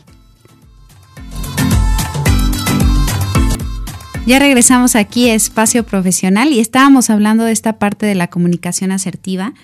Ya 4.29 4.37
regresamos 4.37 4.95
aquí 4.95 5.27
a 5.27 5.33
Espacio 5.33 5.83
Profesional 5.83 6.53
y 6.53 6.59
estábamos 6.59 7.09
hablando 7.09 7.45
de 7.45 7.51
esta 7.51 7.79
parte 7.79 8.05
de 8.05 8.13
la 8.13 8.27
comunicación 8.27 8.91
asertiva. 8.91 9.55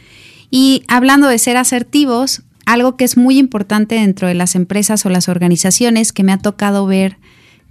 Y 0.49 0.81
hablando 0.87 1.27
de 1.27 1.37
ser 1.37 1.55
asertivos, 1.55 2.41
algo 2.65 2.97
que 2.97 3.03
es 3.03 3.15
muy 3.15 3.37
importante 3.37 3.93
dentro 3.93 4.27
de 4.27 4.33
las 4.33 4.55
empresas 4.55 5.05
o 5.05 5.09
las 5.11 5.29
organizaciones 5.29 6.11
que 6.11 6.23
me 6.23 6.31
ha 6.31 6.39
tocado 6.39 6.87
ver 6.87 7.17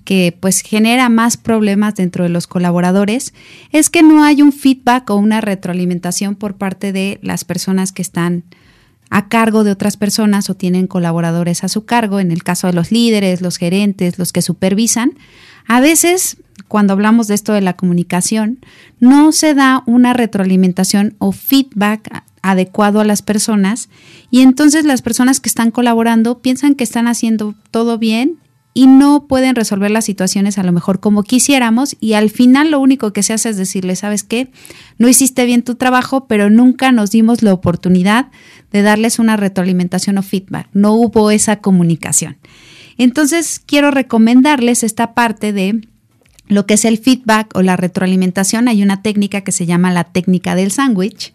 que 0.04 0.38
pues 0.38 0.60
genera 0.60 1.08
más 1.08 1.36
problemas 1.36 1.96
dentro 1.96 2.22
de 2.22 2.30
los 2.30 2.46
colaboradores 2.46 3.34
es 3.72 3.90
que 3.90 4.04
no 4.04 4.22
hay 4.22 4.40
un 4.40 4.52
feedback 4.52 5.10
o 5.10 5.16
una 5.16 5.40
retroalimentación 5.40 6.36
por 6.36 6.54
parte 6.54 6.92
de 6.92 7.18
las 7.22 7.44
personas 7.44 7.90
que 7.90 8.02
están 8.02 8.44
a 9.10 9.28
cargo 9.28 9.64
de 9.64 9.72
otras 9.72 9.96
personas 9.96 10.48
o 10.48 10.54
tienen 10.54 10.86
colaboradores 10.86 11.64
a 11.64 11.68
su 11.68 11.86
cargo, 11.86 12.20
en 12.20 12.30
el 12.30 12.44
caso 12.44 12.68
de 12.68 12.72
los 12.72 12.92
líderes, 12.92 13.40
los 13.40 13.56
gerentes, 13.56 14.16
los 14.16 14.32
que 14.32 14.42
supervisan. 14.42 15.14
A 15.66 15.80
veces, 15.80 16.36
cuando 16.74 16.94
hablamos 16.94 17.28
de 17.28 17.34
esto 17.34 17.52
de 17.52 17.60
la 17.60 17.76
comunicación, 17.76 18.58
no 18.98 19.30
se 19.30 19.54
da 19.54 19.84
una 19.86 20.12
retroalimentación 20.12 21.14
o 21.20 21.30
feedback 21.30 22.24
adecuado 22.42 22.98
a 22.98 23.04
las 23.04 23.22
personas 23.22 23.88
y 24.28 24.40
entonces 24.40 24.84
las 24.84 25.00
personas 25.00 25.38
que 25.38 25.48
están 25.48 25.70
colaborando 25.70 26.40
piensan 26.40 26.74
que 26.74 26.82
están 26.82 27.06
haciendo 27.06 27.54
todo 27.70 27.96
bien 27.96 28.40
y 28.74 28.88
no 28.88 29.28
pueden 29.28 29.54
resolver 29.54 29.92
las 29.92 30.04
situaciones 30.04 30.58
a 30.58 30.64
lo 30.64 30.72
mejor 30.72 30.98
como 30.98 31.22
quisiéramos 31.22 31.94
y 32.00 32.14
al 32.14 32.28
final 32.28 32.72
lo 32.72 32.80
único 32.80 33.12
que 33.12 33.22
se 33.22 33.34
hace 33.34 33.50
es 33.50 33.56
decirle, 33.56 33.94
¿sabes 33.94 34.24
qué? 34.24 34.50
No 34.98 35.08
hiciste 35.08 35.44
bien 35.44 35.62
tu 35.62 35.76
trabajo, 35.76 36.26
pero 36.26 36.50
nunca 36.50 36.90
nos 36.90 37.12
dimos 37.12 37.44
la 37.44 37.52
oportunidad 37.52 38.32
de 38.72 38.82
darles 38.82 39.20
una 39.20 39.36
retroalimentación 39.36 40.18
o 40.18 40.22
feedback. 40.24 40.66
No 40.72 40.94
hubo 40.94 41.30
esa 41.30 41.60
comunicación. 41.60 42.36
Entonces 42.98 43.62
quiero 43.64 43.92
recomendarles 43.92 44.82
esta 44.82 45.14
parte 45.14 45.52
de 45.52 45.82
lo 46.46 46.66
que 46.66 46.74
es 46.74 46.84
el 46.84 46.98
feedback 46.98 47.50
o 47.54 47.62
la 47.62 47.76
retroalimentación. 47.76 48.68
Hay 48.68 48.82
una 48.82 49.02
técnica 49.02 49.42
que 49.42 49.52
se 49.52 49.66
llama 49.66 49.92
la 49.92 50.04
técnica 50.04 50.54
del 50.54 50.70
sándwich 50.70 51.32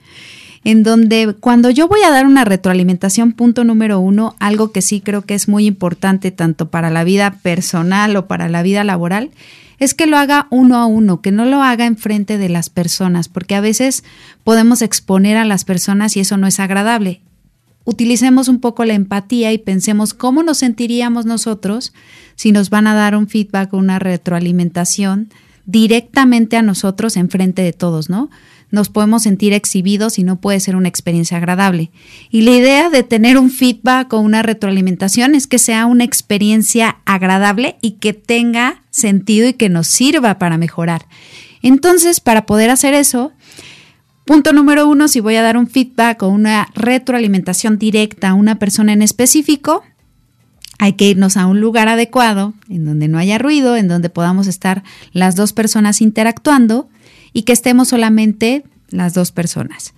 en 0.63 0.83
donde 0.83 1.35
cuando 1.39 1.69
yo 1.69 1.87
voy 1.87 2.01
a 2.03 2.11
dar 2.11 2.25
una 2.25 2.45
retroalimentación, 2.45 3.31
punto 3.31 3.63
número 3.63 3.99
uno, 3.99 4.35
algo 4.39 4.71
que 4.71 4.81
sí 4.81 5.01
creo 5.01 5.21
que 5.21 5.35
es 5.35 5.47
muy 5.47 5.65
importante 5.65 6.31
tanto 6.31 6.69
para 6.69 6.89
la 6.89 7.03
vida 7.03 7.35
personal 7.41 8.15
o 8.15 8.27
para 8.27 8.49
la 8.49 8.61
vida 8.61 8.83
laboral, 8.83 9.31
es 9.79 9.93
que 9.93 10.07
lo 10.07 10.17
haga 10.17 10.47
uno 10.49 10.77
a 10.77 10.85
uno, 10.85 11.21
que 11.21 11.31
no 11.31 11.45
lo 11.45 11.63
haga 11.63 11.85
enfrente 11.85 12.37
de 12.37 12.49
las 12.49 12.69
personas, 12.69 13.29
porque 13.29 13.55
a 13.55 13.61
veces 13.61 14.03
podemos 14.43 14.81
exponer 14.81 15.37
a 15.37 15.45
las 15.45 15.63
personas 15.63 16.17
y 16.17 16.19
eso 16.19 16.35
no 16.35 16.47
es 16.47 16.59
agradable. 16.59 17.21
Utilicemos 17.89 18.49
un 18.49 18.59
poco 18.59 18.85
la 18.85 18.93
empatía 18.93 19.51
y 19.51 19.57
pensemos 19.57 20.13
cómo 20.13 20.43
nos 20.43 20.59
sentiríamos 20.59 21.25
nosotros 21.25 21.91
si 22.35 22.51
nos 22.51 22.69
van 22.69 22.85
a 22.85 22.93
dar 22.93 23.15
un 23.15 23.27
feedback 23.27 23.73
o 23.73 23.77
una 23.77 23.97
retroalimentación 23.97 25.29
directamente 25.65 26.55
a 26.55 26.61
nosotros 26.61 27.17
enfrente 27.17 27.63
de 27.63 27.73
todos, 27.73 28.07
¿no? 28.07 28.29
nos 28.69 28.89
podemos 28.89 29.23
sentir 29.23 29.53
exhibidos 29.53 30.19
y 30.19 30.23
no 30.23 30.39
puede 30.39 30.59
ser 30.59 30.75
una 30.75 30.87
experiencia 30.87 31.37
agradable. 31.37 31.89
Y 32.29 32.41
la 32.41 32.51
idea 32.51 32.89
de 32.91 33.01
tener 33.01 33.39
un 33.39 33.49
feedback 33.49 34.13
o 34.13 34.19
una 34.19 34.43
retroalimentación 34.43 35.33
es 35.33 35.47
que 35.47 35.57
sea 35.57 35.87
una 35.87 36.03
experiencia 36.03 36.97
agradable 37.05 37.77
y 37.81 37.93
que 37.93 38.13
tenga 38.13 38.83
sentido 38.91 39.47
y 39.47 39.53
que 39.53 39.69
nos 39.69 39.87
sirva 39.87 40.37
para 40.37 40.59
mejorar. 40.59 41.07
Entonces, 41.63 42.19
para 42.19 42.45
poder 42.45 42.69
hacer 42.69 42.93
eso, 42.93 43.33
punto 44.29 44.53
número 44.53 44.87
uno, 44.87 45.07
si 45.07 45.21
voy 45.21 45.37
a 45.37 45.41
dar 45.41 45.57
un 45.57 45.65
feedback 45.65 46.21
o 46.21 46.27
una 46.27 46.67
retroalimentación 46.75 47.79
directa 47.79 48.29
a 48.29 48.33
una 48.35 48.59
persona 48.59 48.93
en 48.93 49.01
específico, 49.01 49.83
hay 50.77 50.93
que 50.93 51.09
irnos 51.09 51.35
a 51.35 51.47
un 51.47 51.59
lugar 51.59 51.87
adecuado, 51.87 52.53
en 52.69 52.85
donde 52.85 53.07
no 53.07 53.17
haya 53.17 53.39
ruido, 53.39 53.75
en 53.75 53.87
donde 53.87 54.11
podamos 54.11 54.45
estar 54.45 54.83
las 55.13 55.35
dos 55.35 55.51
personas 55.51 55.99
interactuando 55.99 56.89
y 57.33 57.41
que 57.41 57.53
estemos 57.53 57.87
solamente 57.87 58.65
las 58.89 59.15
dos 59.15 59.31
personas. 59.31 59.95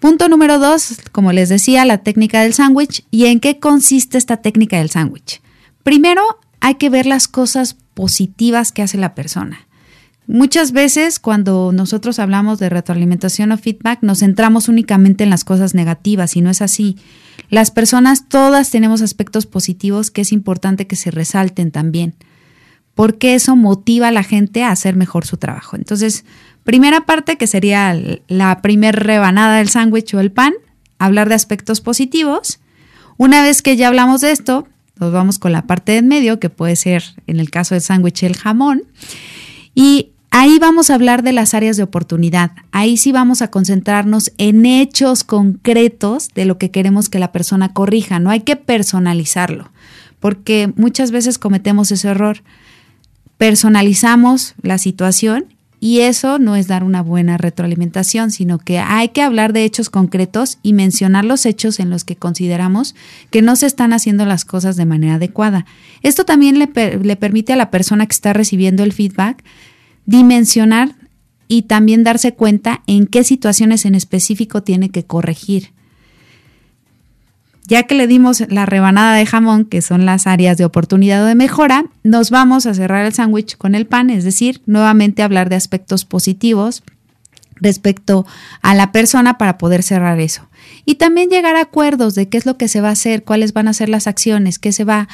Punto 0.00 0.28
número 0.28 0.58
dos, 0.58 0.96
como 1.12 1.30
les 1.30 1.48
decía, 1.48 1.84
la 1.84 1.98
técnica 1.98 2.42
del 2.42 2.54
sándwich. 2.54 3.04
¿Y 3.12 3.26
en 3.26 3.38
qué 3.38 3.60
consiste 3.60 4.18
esta 4.18 4.38
técnica 4.38 4.78
del 4.78 4.90
sándwich? 4.90 5.42
Primero, 5.84 6.22
hay 6.58 6.74
que 6.74 6.90
ver 6.90 7.06
las 7.06 7.28
cosas 7.28 7.76
positivas 7.94 8.72
que 8.72 8.82
hace 8.82 8.98
la 8.98 9.14
persona. 9.14 9.67
Muchas 10.28 10.72
veces 10.72 11.18
cuando 11.18 11.72
nosotros 11.72 12.18
hablamos 12.18 12.58
de 12.58 12.68
retroalimentación 12.68 13.50
o 13.50 13.58
feedback 13.58 14.00
nos 14.02 14.18
centramos 14.18 14.68
únicamente 14.68 15.24
en 15.24 15.30
las 15.30 15.42
cosas 15.42 15.74
negativas 15.74 16.36
y 16.36 16.42
no 16.42 16.50
es 16.50 16.62
así. 16.62 16.96
Las 17.48 17.70
personas 17.70 18.28
todas 18.28 18.70
tenemos 18.70 19.00
aspectos 19.02 19.46
positivos 19.46 20.10
que 20.10 20.20
es 20.20 20.32
importante 20.32 20.86
que 20.86 20.96
se 20.96 21.10
resalten 21.10 21.70
también 21.70 22.14
porque 22.98 23.36
eso 23.36 23.54
motiva 23.54 24.08
a 24.08 24.10
la 24.10 24.24
gente 24.24 24.64
a 24.64 24.72
hacer 24.72 24.96
mejor 24.96 25.24
su 25.24 25.36
trabajo. 25.36 25.76
Entonces, 25.76 26.24
primera 26.64 27.06
parte 27.06 27.38
que 27.38 27.46
sería 27.46 27.96
la 28.26 28.60
primer 28.60 28.96
rebanada 28.96 29.58
del 29.58 29.68
sándwich 29.68 30.14
o 30.14 30.18
el 30.18 30.32
pan, 30.32 30.52
hablar 30.98 31.28
de 31.28 31.36
aspectos 31.36 31.80
positivos. 31.80 32.58
Una 33.16 33.40
vez 33.40 33.62
que 33.62 33.76
ya 33.76 33.86
hablamos 33.86 34.20
de 34.20 34.32
esto, 34.32 34.66
nos 34.98 35.12
vamos 35.12 35.38
con 35.38 35.52
la 35.52 35.62
parte 35.62 35.92
de 35.92 35.98
en 35.98 36.08
medio, 36.08 36.40
que 36.40 36.50
puede 36.50 36.74
ser 36.74 37.04
en 37.28 37.38
el 37.38 37.50
caso 37.52 37.76
del 37.76 37.82
sándwich 37.82 38.24
el 38.24 38.36
jamón. 38.36 38.82
Y 39.76 40.10
ahí 40.30 40.58
vamos 40.58 40.90
a 40.90 40.94
hablar 40.94 41.22
de 41.22 41.32
las 41.32 41.54
áreas 41.54 41.76
de 41.76 41.82
oportunidad. 41.82 42.52
Ahí 42.72 42.96
sí 42.96 43.12
vamos 43.12 43.42
a 43.42 43.50
concentrarnos 43.50 44.32
en 44.38 44.66
hechos 44.66 45.24
concretos 45.24 46.28
de 46.34 46.44
lo 46.44 46.58
que 46.58 46.70
queremos 46.70 47.08
que 47.08 47.18
la 47.18 47.32
persona 47.32 47.72
corrija. 47.72 48.18
No 48.18 48.30
hay 48.30 48.40
que 48.40 48.56
personalizarlo, 48.56 49.70
porque 50.20 50.72
muchas 50.76 51.10
veces 51.10 51.38
cometemos 51.38 51.92
ese 51.92 52.08
error. 52.08 52.42
Personalizamos 53.36 54.54
la 54.62 54.78
situación 54.78 55.46
y 55.80 56.00
eso 56.00 56.38
no 56.40 56.56
es 56.56 56.66
dar 56.66 56.82
una 56.82 57.02
buena 57.02 57.36
retroalimentación, 57.36 58.32
sino 58.32 58.58
que 58.58 58.78
hay 58.78 59.10
que 59.10 59.22
hablar 59.22 59.52
de 59.52 59.64
hechos 59.64 59.90
concretos 59.90 60.58
y 60.62 60.72
mencionar 60.72 61.24
los 61.24 61.46
hechos 61.46 61.78
en 61.78 61.88
los 61.88 62.04
que 62.04 62.16
consideramos 62.16 62.96
que 63.30 63.42
no 63.42 63.54
se 63.54 63.66
están 63.66 63.92
haciendo 63.92 64.26
las 64.26 64.44
cosas 64.44 64.76
de 64.76 64.86
manera 64.86 65.14
adecuada. 65.14 65.66
Esto 66.02 66.24
también 66.24 66.58
le, 66.58 66.66
permite 66.66 67.52
a 67.52 67.56
la 67.56 67.70
persona 67.70 68.06
que 68.06 68.12
está 68.12 68.32
recibiendo 68.32 68.82
el 68.82 68.92
feedback 68.92 69.44
dimensionar 70.08 70.94
y 71.48 71.62
también 71.62 72.02
darse 72.02 72.32
cuenta 72.32 72.82
en 72.86 73.06
qué 73.06 73.24
situaciones 73.24 73.84
en 73.84 73.94
específico 73.94 74.62
tiene 74.62 74.88
que 74.88 75.04
corregir. 75.04 75.72
Ya 77.66 77.82
que 77.82 77.94
le 77.94 78.06
dimos 78.06 78.42
la 78.48 78.64
rebanada 78.64 79.14
de 79.14 79.26
jamón, 79.26 79.66
que 79.66 79.82
son 79.82 80.06
las 80.06 80.26
áreas 80.26 80.56
de 80.56 80.64
oportunidad 80.64 81.22
o 81.24 81.26
de 81.26 81.34
mejora, 81.34 81.84
nos 82.04 82.30
vamos 82.30 82.64
a 82.64 82.72
cerrar 82.72 83.04
el 83.04 83.12
sándwich 83.12 83.58
con 83.58 83.74
el 83.74 83.86
pan, 83.86 84.08
es 84.08 84.24
decir, 84.24 84.62
nuevamente 84.64 85.22
hablar 85.22 85.50
de 85.50 85.56
aspectos 85.56 86.06
positivos 86.06 86.82
respecto 87.56 88.24
a 88.62 88.74
la 88.74 88.92
persona 88.92 89.36
para 89.36 89.58
poder 89.58 89.82
cerrar 89.82 90.20
eso. 90.20 90.48
Y 90.86 90.94
también 90.94 91.28
llegar 91.28 91.56
a 91.56 91.62
acuerdos 91.62 92.14
de 92.14 92.30
qué 92.30 92.38
es 92.38 92.46
lo 92.46 92.56
que 92.56 92.68
se 92.68 92.80
va 92.80 92.88
a 92.88 92.92
hacer, 92.92 93.24
cuáles 93.24 93.52
van 93.52 93.68
a 93.68 93.74
ser 93.74 93.90
las 93.90 94.06
acciones, 94.06 94.58
qué 94.58 94.72
se 94.72 94.84
va 94.84 95.00
a, 95.00 95.08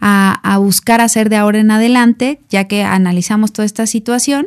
a 0.00 0.58
buscar 0.58 1.00
hacer 1.00 1.28
de 1.28 1.36
ahora 1.36 1.58
en 1.58 1.70
adelante, 1.70 2.40
ya 2.48 2.64
que 2.64 2.82
analizamos 2.82 3.52
toda 3.52 3.66
esta 3.66 3.86
situación 3.86 4.46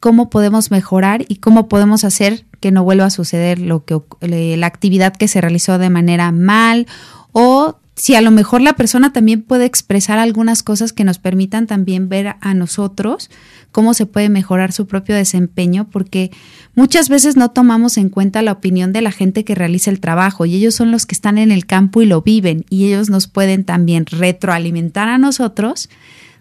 cómo 0.00 0.30
podemos 0.30 0.70
mejorar 0.70 1.24
y 1.28 1.36
cómo 1.36 1.68
podemos 1.68 2.04
hacer 2.04 2.44
que 2.60 2.70
no 2.70 2.84
vuelva 2.84 3.06
a 3.06 3.10
suceder 3.10 3.58
lo 3.58 3.84
que 3.84 4.00
la 4.20 4.66
actividad 4.66 5.16
que 5.16 5.28
se 5.28 5.40
realizó 5.40 5.78
de 5.78 5.90
manera 5.90 6.32
mal 6.32 6.86
o 7.32 7.76
si 7.98 8.14
a 8.14 8.20
lo 8.20 8.30
mejor 8.30 8.60
la 8.60 8.74
persona 8.74 9.12
también 9.12 9.42
puede 9.42 9.64
expresar 9.64 10.18
algunas 10.18 10.62
cosas 10.62 10.92
que 10.92 11.02
nos 11.02 11.18
permitan 11.18 11.66
también 11.66 12.08
ver 12.08 12.36
a 12.40 12.54
nosotros 12.54 13.28
cómo 13.72 13.92
se 13.92 14.06
puede 14.06 14.28
mejorar 14.28 14.72
su 14.72 14.86
propio 14.86 15.16
desempeño, 15.16 15.88
porque 15.90 16.30
muchas 16.76 17.08
veces 17.08 17.36
no 17.36 17.50
tomamos 17.50 17.98
en 17.98 18.08
cuenta 18.08 18.40
la 18.40 18.52
opinión 18.52 18.92
de 18.92 19.02
la 19.02 19.10
gente 19.10 19.44
que 19.44 19.56
realiza 19.56 19.90
el 19.90 19.98
trabajo 19.98 20.46
y 20.46 20.54
ellos 20.54 20.76
son 20.76 20.92
los 20.92 21.06
que 21.06 21.14
están 21.16 21.38
en 21.38 21.50
el 21.50 21.66
campo 21.66 22.00
y 22.00 22.06
lo 22.06 22.22
viven 22.22 22.64
y 22.70 22.86
ellos 22.86 23.10
nos 23.10 23.26
pueden 23.26 23.64
también 23.64 24.06
retroalimentar 24.06 25.08
a 25.08 25.18
nosotros 25.18 25.90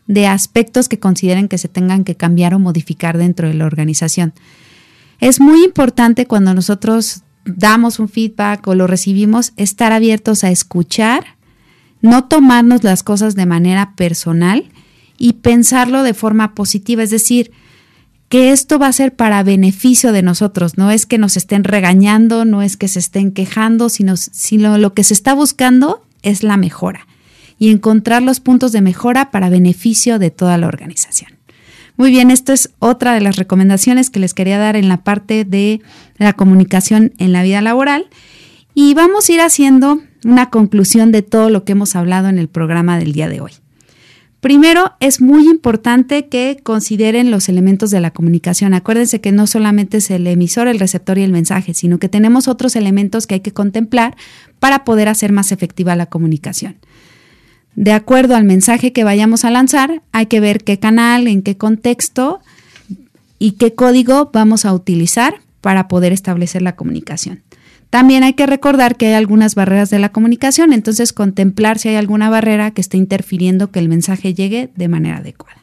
de 0.05 0.27
aspectos 0.27 0.87
que 0.87 0.99
consideren 0.99 1.47
que 1.47 1.57
se 1.57 1.67
tengan 1.67 2.03
que 2.03 2.15
cambiar 2.15 2.53
o 2.53 2.59
modificar 2.59 3.17
dentro 3.17 3.47
de 3.47 3.55
la 3.55 3.65
organización. 3.65 4.33
Es 5.19 5.39
muy 5.39 5.63
importante 5.63 6.27
cuando 6.27 6.53
nosotros 6.53 7.23
damos 7.45 7.97
un 7.97 8.09
feedback 8.09 8.67
o 8.67 8.75
lo 8.75 8.85
recibimos, 8.85 9.53
estar 9.57 9.91
abiertos 9.91 10.43
a 10.43 10.51
escuchar, 10.51 11.36
no 12.01 12.25
tomarnos 12.25 12.83
las 12.83 13.03
cosas 13.03 13.35
de 13.35 13.45
manera 13.45 13.93
personal 13.95 14.65
y 15.17 15.33
pensarlo 15.33 16.03
de 16.03 16.13
forma 16.13 16.53
positiva, 16.53 17.03
es 17.03 17.09
decir, 17.09 17.51
que 18.29 18.51
esto 18.51 18.77
va 18.77 18.87
a 18.87 18.93
ser 18.93 19.15
para 19.15 19.43
beneficio 19.43 20.11
de 20.11 20.21
nosotros, 20.21 20.77
no 20.77 20.91
es 20.91 21.05
que 21.05 21.17
nos 21.17 21.37
estén 21.37 21.63
regañando, 21.63 22.45
no 22.45 22.61
es 22.61 22.75
que 22.75 22.87
se 22.87 22.99
estén 22.99 23.31
quejando, 23.31 23.89
sino, 23.89 24.17
sino 24.17 24.77
lo 24.77 24.93
que 24.93 25.03
se 25.03 25.13
está 25.13 25.33
buscando 25.33 26.05
es 26.23 26.43
la 26.43 26.57
mejora 26.57 27.07
y 27.57 27.71
encontrar 27.71 28.21
los 28.21 28.39
puntos 28.39 28.71
de 28.71 28.81
mejora 28.81 29.31
para 29.31 29.49
beneficio 29.49 30.19
de 30.19 30.29
toda 30.29 30.57
la 30.57 30.67
organización. 30.67 31.31
Muy 31.95 32.11
bien, 32.11 32.29
esto 32.29 32.53
es 32.53 32.69
otra 32.77 33.13
de 33.13 33.21
las 33.21 33.37
recomendaciones 33.37 34.11
que 34.11 34.19
les 34.19 34.35
quería 34.35 34.59
dar 34.59 34.75
en 34.75 34.87
la 34.87 34.97
parte 34.97 35.45
de 35.45 35.81
la 36.17 36.33
comunicación 36.33 37.13
en 37.17 37.33
la 37.33 37.41
vida 37.41 37.59
laboral. 37.61 38.07
Y 38.75 38.93
vamos 38.93 39.27
a 39.27 39.33
ir 39.33 39.41
haciendo 39.41 40.01
una 40.27 40.49
conclusión 40.49 41.11
de 41.11 41.21
todo 41.21 41.49
lo 41.49 41.63
que 41.63 41.71
hemos 41.71 41.95
hablado 41.95 42.27
en 42.27 42.37
el 42.37 42.49
programa 42.49 42.99
del 42.99 43.13
día 43.13 43.29
de 43.29 43.39
hoy. 43.39 43.53
Primero, 44.41 44.91
es 44.99 45.21
muy 45.21 45.45
importante 45.45 46.27
que 46.27 46.59
consideren 46.61 47.31
los 47.31 47.49
elementos 47.49 47.91
de 47.91 48.01
la 48.01 48.11
comunicación. 48.11 48.73
Acuérdense 48.73 49.21
que 49.21 49.31
no 49.31 49.47
solamente 49.47 49.97
es 49.97 50.11
el 50.11 50.27
emisor, 50.27 50.67
el 50.67 50.79
receptor 50.79 51.17
y 51.17 51.23
el 51.23 51.31
mensaje, 51.31 51.73
sino 51.73 51.97
que 51.97 52.09
tenemos 52.09 52.47
otros 52.47 52.75
elementos 52.75 53.25
que 53.25 53.35
hay 53.35 53.39
que 53.39 53.53
contemplar 53.53 54.15
para 54.59 54.83
poder 54.83 55.07
hacer 55.07 55.31
más 55.31 55.51
efectiva 55.51 55.95
la 55.95 56.05
comunicación. 56.05 56.75
De 57.75 57.93
acuerdo 57.93 58.35
al 58.35 58.43
mensaje 58.43 58.91
que 58.91 59.03
vayamos 59.03 59.45
a 59.45 59.49
lanzar, 59.49 60.01
hay 60.11 60.25
que 60.25 60.39
ver 60.39 60.63
qué 60.63 60.77
canal, 60.77 61.27
en 61.27 61.41
qué 61.41 61.57
contexto 61.57 62.41
y 63.39 63.53
qué 63.53 63.73
código 63.75 64.29
vamos 64.33 64.65
a 64.65 64.73
utilizar 64.73 65.39
para 65.61 65.87
poder 65.87 66.11
establecer 66.11 66.61
la 66.61 66.75
comunicación. 66.75 67.46
También 67.89 68.23
hay 68.23 68.33
que 68.33 68.45
recordar 68.45 68.97
que 68.97 69.07
hay 69.07 69.13
algunas 69.13 69.55
barreras 69.55 69.89
de 69.89 69.99
la 69.99 70.09
comunicación, 70.09 70.73
entonces 70.73 71.13
contemplar 71.13 71.79
si 71.79 71.89
hay 71.89 71.95
alguna 71.95 72.29
barrera 72.29 72.71
que 72.71 72.81
esté 72.81 72.97
interfiriendo 72.97 73.71
que 73.71 73.79
el 73.79 73.87
mensaje 73.87 74.33
llegue 74.33 74.69
de 74.75 74.87
manera 74.87 75.17
adecuada. 75.17 75.61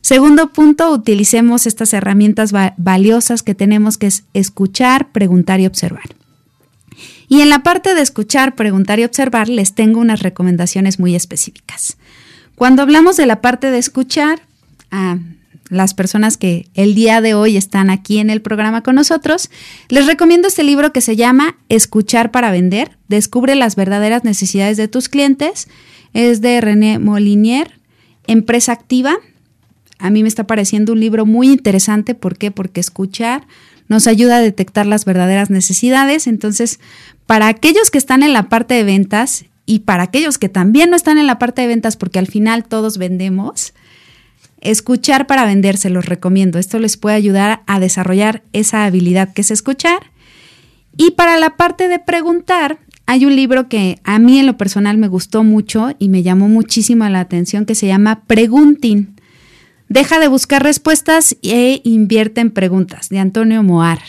Segundo 0.00 0.52
punto, 0.52 0.92
utilicemos 0.92 1.66
estas 1.66 1.92
herramientas 1.92 2.52
valiosas 2.76 3.42
que 3.42 3.54
tenemos 3.54 3.98
que 3.98 4.06
es 4.06 4.24
escuchar, 4.32 5.12
preguntar 5.12 5.60
y 5.60 5.66
observar. 5.66 6.14
Y 7.28 7.42
en 7.42 7.50
la 7.50 7.62
parte 7.62 7.94
de 7.94 8.00
escuchar, 8.00 8.54
preguntar 8.54 8.98
y 8.98 9.04
observar, 9.04 9.48
les 9.48 9.74
tengo 9.74 10.00
unas 10.00 10.22
recomendaciones 10.22 10.98
muy 10.98 11.14
específicas. 11.14 11.98
Cuando 12.54 12.82
hablamos 12.82 13.16
de 13.16 13.26
la 13.26 13.40
parte 13.40 13.70
de 13.70 13.78
escuchar, 13.78 14.40
a 14.90 15.18
las 15.70 15.94
personas 15.94 16.36
que 16.36 16.68
el 16.74 16.94
día 16.94 17.20
de 17.20 17.34
hoy 17.34 17.56
están 17.56 17.90
aquí 17.90 18.18
en 18.18 18.30
el 18.30 18.40
programa 18.42 18.82
con 18.82 18.94
nosotros, 18.94 19.50
les 19.88 20.06
recomiendo 20.06 20.48
este 20.48 20.62
libro 20.62 20.92
que 20.92 21.00
se 21.00 21.16
llama 21.16 21.56
Escuchar 21.68 22.30
para 22.30 22.50
vender. 22.50 22.96
Descubre 23.08 23.54
las 23.54 23.76
verdaderas 23.76 24.24
necesidades 24.24 24.76
de 24.76 24.88
tus 24.88 25.08
clientes. 25.08 25.68
Es 26.14 26.40
de 26.40 26.60
René 26.60 26.98
Molinier, 26.98 27.78
Empresa 28.26 28.72
Activa. 28.72 29.16
A 29.98 30.10
mí 30.10 30.22
me 30.22 30.28
está 30.28 30.46
pareciendo 30.46 30.92
un 30.92 31.00
libro 31.00 31.26
muy 31.26 31.48
interesante. 31.48 32.14
¿Por 32.14 32.38
qué? 32.38 32.50
Porque 32.50 32.80
escuchar 32.80 33.46
nos 33.88 34.06
ayuda 34.06 34.36
a 34.36 34.40
detectar 34.40 34.86
las 34.86 35.04
verdaderas 35.04 35.50
necesidades. 35.50 36.26
Entonces, 36.26 36.78
para 37.26 37.48
aquellos 37.48 37.90
que 37.90 37.98
están 37.98 38.22
en 38.22 38.32
la 38.32 38.48
parte 38.48 38.74
de 38.74 38.84
ventas 38.84 39.46
y 39.66 39.80
para 39.80 40.04
aquellos 40.04 40.38
que 40.38 40.48
también 40.48 40.90
no 40.90 40.96
están 40.96 41.18
en 41.18 41.26
la 41.26 41.38
parte 41.38 41.62
de 41.62 41.68
ventas, 41.68 41.96
porque 41.96 42.18
al 42.18 42.26
final 42.26 42.64
todos 42.64 42.96
vendemos, 42.96 43.74
escuchar 44.60 45.26
para 45.26 45.44
vender 45.44 45.76
se 45.76 45.90
los 45.90 46.06
recomiendo. 46.06 46.58
Esto 46.58 46.78
les 46.78 46.96
puede 46.96 47.16
ayudar 47.16 47.62
a 47.66 47.80
desarrollar 47.80 48.42
esa 48.52 48.84
habilidad 48.84 49.32
que 49.32 49.42
es 49.42 49.50
escuchar. 49.50 50.10
Y 50.96 51.12
para 51.12 51.38
la 51.38 51.56
parte 51.56 51.88
de 51.88 51.98
preguntar, 51.98 52.78
hay 53.06 53.24
un 53.24 53.36
libro 53.36 53.68
que 53.68 54.00
a 54.04 54.18
mí 54.18 54.38
en 54.38 54.46
lo 54.46 54.56
personal 54.56 54.98
me 54.98 55.08
gustó 55.08 55.44
mucho 55.44 55.94
y 55.98 56.08
me 56.08 56.22
llamó 56.22 56.48
muchísimo 56.48 57.08
la 57.08 57.20
atención 57.20 57.64
que 57.64 57.74
se 57.74 57.86
llama 57.86 58.24
Preguntin. 58.26 59.14
Deja 59.88 60.18
de 60.18 60.28
buscar 60.28 60.62
respuestas 60.62 61.36
e 61.42 61.80
invierte 61.84 62.40
en 62.40 62.50
preguntas, 62.50 63.08
de 63.08 63.18
Antonio 63.18 63.62
Moar. 63.62 64.00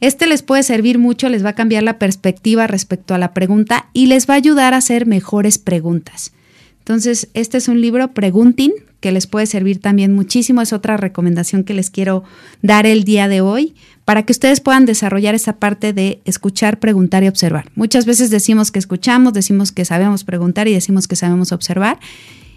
Este 0.00 0.26
les 0.26 0.42
puede 0.42 0.64
servir 0.64 0.98
mucho, 0.98 1.28
les 1.28 1.44
va 1.44 1.50
a 1.50 1.54
cambiar 1.54 1.82
la 1.82 1.98
perspectiva 1.98 2.66
respecto 2.66 3.14
a 3.14 3.18
la 3.18 3.32
pregunta 3.32 3.88
y 3.92 4.06
les 4.06 4.28
va 4.28 4.34
a 4.34 4.38
ayudar 4.38 4.74
a 4.74 4.78
hacer 4.78 5.06
mejores 5.06 5.58
preguntas. 5.58 6.32
Entonces, 6.80 7.28
este 7.32 7.58
es 7.58 7.68
un 7.68 7.80
libro, 7.80 8.12
Preguntin, 8.12 8.72
que 9.04 9.12
les 9.12 9.26
puede 9.26 9.44
servir 9.44 9.82
también 9.82 10.14
muchísimo. 10.14 10.62
Es 10.62 10.72
otra 10.72 10.96
recomendación 10.96 11.62
que 11.62 11.74
les 11.74 11.90
quiero 11.90 12.24
dar 12.62 12.86
el 12.86 13.04
día 13.04 13.28
de 13.28 13.42
hoy 13.42 13.74
para 14.06 14.22
que 14.22 14.32
ustedes 14.32 14.60
puedan 14.60 14.86
desarrollar 14.86 15.34
esa 15.34 15.58
parte 15.58 15.92
de 15.92 16.22
escuchar, 16.24 16.78
preguntar 16.78 17.22
y 17.22 17.28
observar. 17.28 17.70
Muchas 17.74 18.06
veces 18.06 18.30
decimos 18.30 18.70
que 18.70 18.78
escuchamos, 18.78 19.34
decimos 19.34 19.72
que 19.72 19.84
sabemos 19.84 20.24
preguntar 20.24 20.68
y 20.68 20.72
decimos 20.72 21.06
que 21.06 21.16
sabemos 21.16 21.52
observar. 21.52 21.98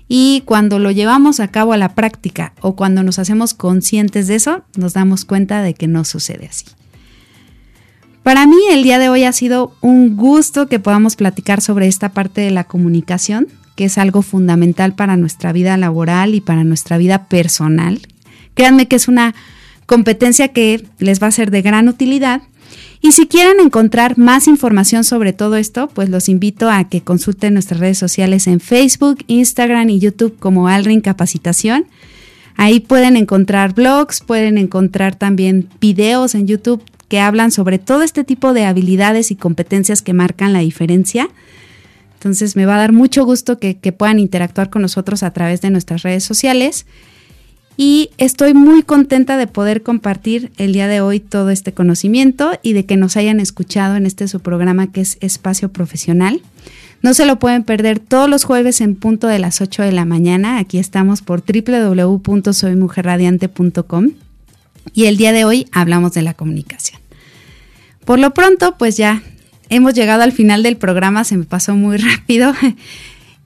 Y 0.08 0.44
cuando 0.46 0.80
lo 0.80 0.90
llevamos 0.92 1.42
a 1.42 1.50
cabo 1.50 1.74
a 1.74 1.78
la 1.78 1.96
práctica 1.96 2.54
o 2.62 2.78
cuando 2.78 3.04
nos 3.04 3.20
hacemos 3.20 3.54
conscientes 3.54 4.28
de 4.28 4.36
eso, 4.36 4.64
nos 4.78 4.94
damos 4.94 5.26
cuenta 5.26 5.62
de 5.62 5.74
que 5.74 5.90
no 5.90 6.06
sucede 6.06 6.48
así. 6.48 6.68
Para 8.24 8.48
mí 8.48 8.56
el 8.72 8.84
día 8.84 9.00
de 9.00 9.10
hoy 9.10 9.26
ha 9.26 9.34
sido 9.34 9.76
un 9.82 10.16
gusto 10.16 10.70
que 10.70 10.80
podamos 10.80 11.18
platicar 11.18 11.60
sobre 11.60 11.90
esta 11.90 12.14
parte 12.14 12.40
de 12.40 12.52
la 12.52 12.64
comunicación, 12.64 13.48
que 13.78 13.86
es 13.86 13.98
algo 13.98 14.22
fundamental 14.22 14.94
para 14.94 15.16
nuestra 15.16 15.54
vida 15.54 15.78
laboral 15.78 16.36
y 16.36 16.42
para 16.42 16.66
nuestra 16.66 16.98
vida 16.98 17.30
personal. 17.30 18.02
Créanme 18.56 18.90
que 18.90 18.98
es 18.98 19.08
una 19.08 19.34
competencia 19.86 20.50
que 20.50 20.84
les 21.00 21.24
va 21.24 21.28
a 21.28 21.32
ser 21.32 21.52
de 21.52 21.62
gran 21.62 21.88
utilidad 21.88 22.42
y 23.02 23.12
si 23.12 23.28
quieren 23.28 23.60
encontrar 23.60 24.18
más 24.18 24.48
información 24.48 25.04
sobre 25.04 25.34
todo 25.34 25.56
esto, 25.56 25.88
pues 25.88 26.10
los 26.10 26.30
invito 26.30 26.70
a 26.70 26.90
que 26.90 27.02
consulten 27.02 27.54
nuestras 27.54 27.80
redes 27.80 27.98
sociales 27.98 28.48
en 28.48 28.60
Facebook, 28.60 29.20
Instagram 29.28 29.90
y 29.90 30.00
YouTube 30.00 30.38
como 30.40 30.68
Alrin 30.68 31.02
Capacitación. 31.02 31.86
Ahí 32.56 32.80
pueden 32.80 33.16
encontrar 33.16 33.76
blogs, 33.76 34.22
pueden 34.22 34.58
encontrar 34.58 35.16
también 35.16 35.70
videos 35.80 36.34
en 36.34 36.48
YouTube 36.48 36.84
que 37.08 37.20
hablan 37.20 37.52
sobre 37.52 37.78
todo 37.78 38.02
este 38.02 38.24
tipo 38.24 38.54
de 38.54 38.66
habilidades 38.66 39.32
y 39.32 39.36
competencias 39.36 40.02
que 40.02 40.14
marcan 40.14 40.54
la 40.54 40.60
diferencia. 40.60 41.30
Entonces 42.28 42.58
me 42.58 42.66
va 42.66 42.76
a 42.76 42.80
dar 42.80 42.92
mucho 42.92 43.24
gusto 43.24 43.58
que, 43.58 43.78
puedan 43.98 44.20
interactuar 44.20 44.70
con 44.70 44.82
nosotros 44.82 45.24
a 45.24 45.32
través 45.32 45.62
de 45.62 45.70
nuestras 45.70 46.04
redes 46.04 46.26
sociales. 46.26 46.86
Y 47.78 48.10
estoy 48.18 48.54
muy 48.54 48.84
contenta 48.84 49.38
de 49.38 49.48
poder 49.48 49.82
compartir 49.82 50.52
el 50.58 50.74
día 50.74 50.90
de 50.90 51.00
hoy 51.00 51.22
todo 51.22 51.52
este 51.52 51.72
conocimiento 51.72 52.60
y 52.62 52.74
de 52.74 52.86
que 52.86 52.98
nos 52.98 53.16
hayan 53.16 53.40
escuchado 53.40 53.96
en 53.96 54.06
este 54.06 54.28
su 54.28 54.42
programa 54.42 54.92
que 54.92 55.00
es 55.00 55.18
Espacio 55.22 55.72
Profesional. 55.72 56.42
No 57.02 57.14
se 57.14 57.26
lo 57.26 57.40
pueden 57.40 57.64
perder 57.64 58.00
todos 58.00 58.30
los 58.30 58.44
jueves 58.44 58.82
en 58.82 58.96
punto 58.96 59.28
de 59.28 59.40
las 59.40 59.62
8 59.62 59.84
de 59.84 59.94
la 59.94 60.04
mañana. 60.04 60.58
Aquí 60.58 60.80
estamos 60.80 61.22
por 61.22 61.46
www.soymujerradiante.com 61.46 64.10
y 64.94 65.06
el 65.06 65.16
día 65.16 65.32
de 65.32 65.46
hoy 65.46 65.70
hablamos 65.72 66.12
de 66.12 66.24
la 66.24 66.34
comunicación. 66.34 67.00
Por 68.04 68.20
lo 68.20 68.34
pronto, 68.34 68.76
pues 68.78 68.98
ya 68.98 69.24
hemos 69.70 69.94
llegado 69.94 70.24
al 70.24 70.32
final 70.32 70.64
del 70.64 70.78
programa, 70.78 71.24
se 71.24 71.38
me 71.38 71.46
pasó 71.46 71.76
muy 71.76 71.98
rápido. 71.98 72.54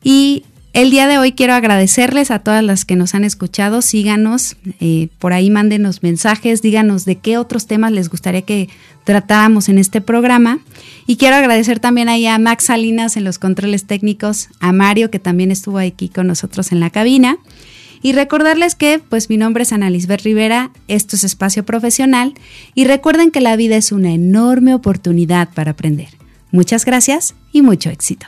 Y 0.03 0.43
el 0.73 0.89
día 0.89 1.07
de 1.07 1.17
hoy 1.17 1.33
quiero 1.33 1.53
agradecerles 1.53 2.31
a 2.31 2.39
todas 2.39 2.63
las 2.63 2.85
que 2.85 2.95
nos 2.95 3.13
han 3.13 3.25
escuchado. 3.25 3.81
Síganos, 3.81 4.55
eh, 4.79 5.09
por 5.19 5.33
ahí 5.33 5.49
mándenos 5.49 6.01
mensajes, 6.01 6.61
díganos 6.61 7.03
de 7.03 7.17
qué 7.17 7.37
otros 7.37 7.67
temas 7.67 7.91
les 7.91 8.09
gustaría 8.09 8.43
que 8.43 8.69
tratáramos 9.03 9.67
en 9.67 9.77
este 9.77 9.99
programa. 9.99 10.59
Y 11.07 11.17
quiero 11.17 11.35
agradecer 11.35 11.79
también 11.79 12.07
ahí 12.07 12.25
a 12.25 12.39
Max 12.39 12.65
Salinas 12.65 13.17
en 13.17 13.25
los 13.25 13.37
controles 13.37 13.85
técnicos, 13.85 14.47
a 14.61 14.71
Mario 14.71 15.11
que 15.11 15.19
también 15.19 15.51
estuvo 15.51 15.77
aquí 15.77 16.07
con 16.07 16.27
nosotros 16.27 16.71
en 16.71 16.79
la 16.79 16.89
cabina. 16.89 17.37
Y 18.01 18.13
recordarles 18.13 18.75
que 18.75 18.99
pues 18.99 19.29
mi 19.29 19.37
nombre 19.37 19.63
es 19.63 19.71
Ana 19.73 19.89
Lisbeth 19.89 20.23
Rivera, 20.23 20.71
esto 20.87 21.15
es 21.15 21.23
Espacio 21.23 21.63
Profesional 21.65 22.33
y 22.73 22.85
recuerden 22.85 23.31
que 23.31 23.41
la 23.41 23.55
vida 23.55 23.75
es 23.75 23.91
una 23.91 24.11
enorme 24.11 24.73
oportunidad 24.73 25.49
para 25.53 25.71
aprender. 25.71 26.09
Muchas 26.51 26.83
gracias 26.85 27.35
y 27.51 27.61
mucho 27.61 27.89
éxito. 27.89 28.25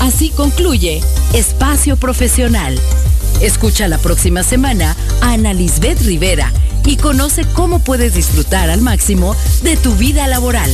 Así 0.00 0.30
concluye 0.30 1.02
Espacio 1.34 1.96
Profesional. 1.96 2.78
Escucha 3.42 3.86
la 3.88 3.98
próxima 3.98 4.42
semana 4.42 4.96
a 5.20 5.32
Ana 5.32 5.52
Lisbeth 5.52 6.00
Rivera 6.00 6.50
y 6.86 6.96
conoce 6.96 7.44
cómo 7.52 7.80
puedes 7.80 8.14
disfrutar 8.14 8.70
al 8.70 8.80
máximo 8.80 9.36
de 9.62 9.76
tu 9.76 9.94
vida 9.94 10.26
laboral. 10.28 10.70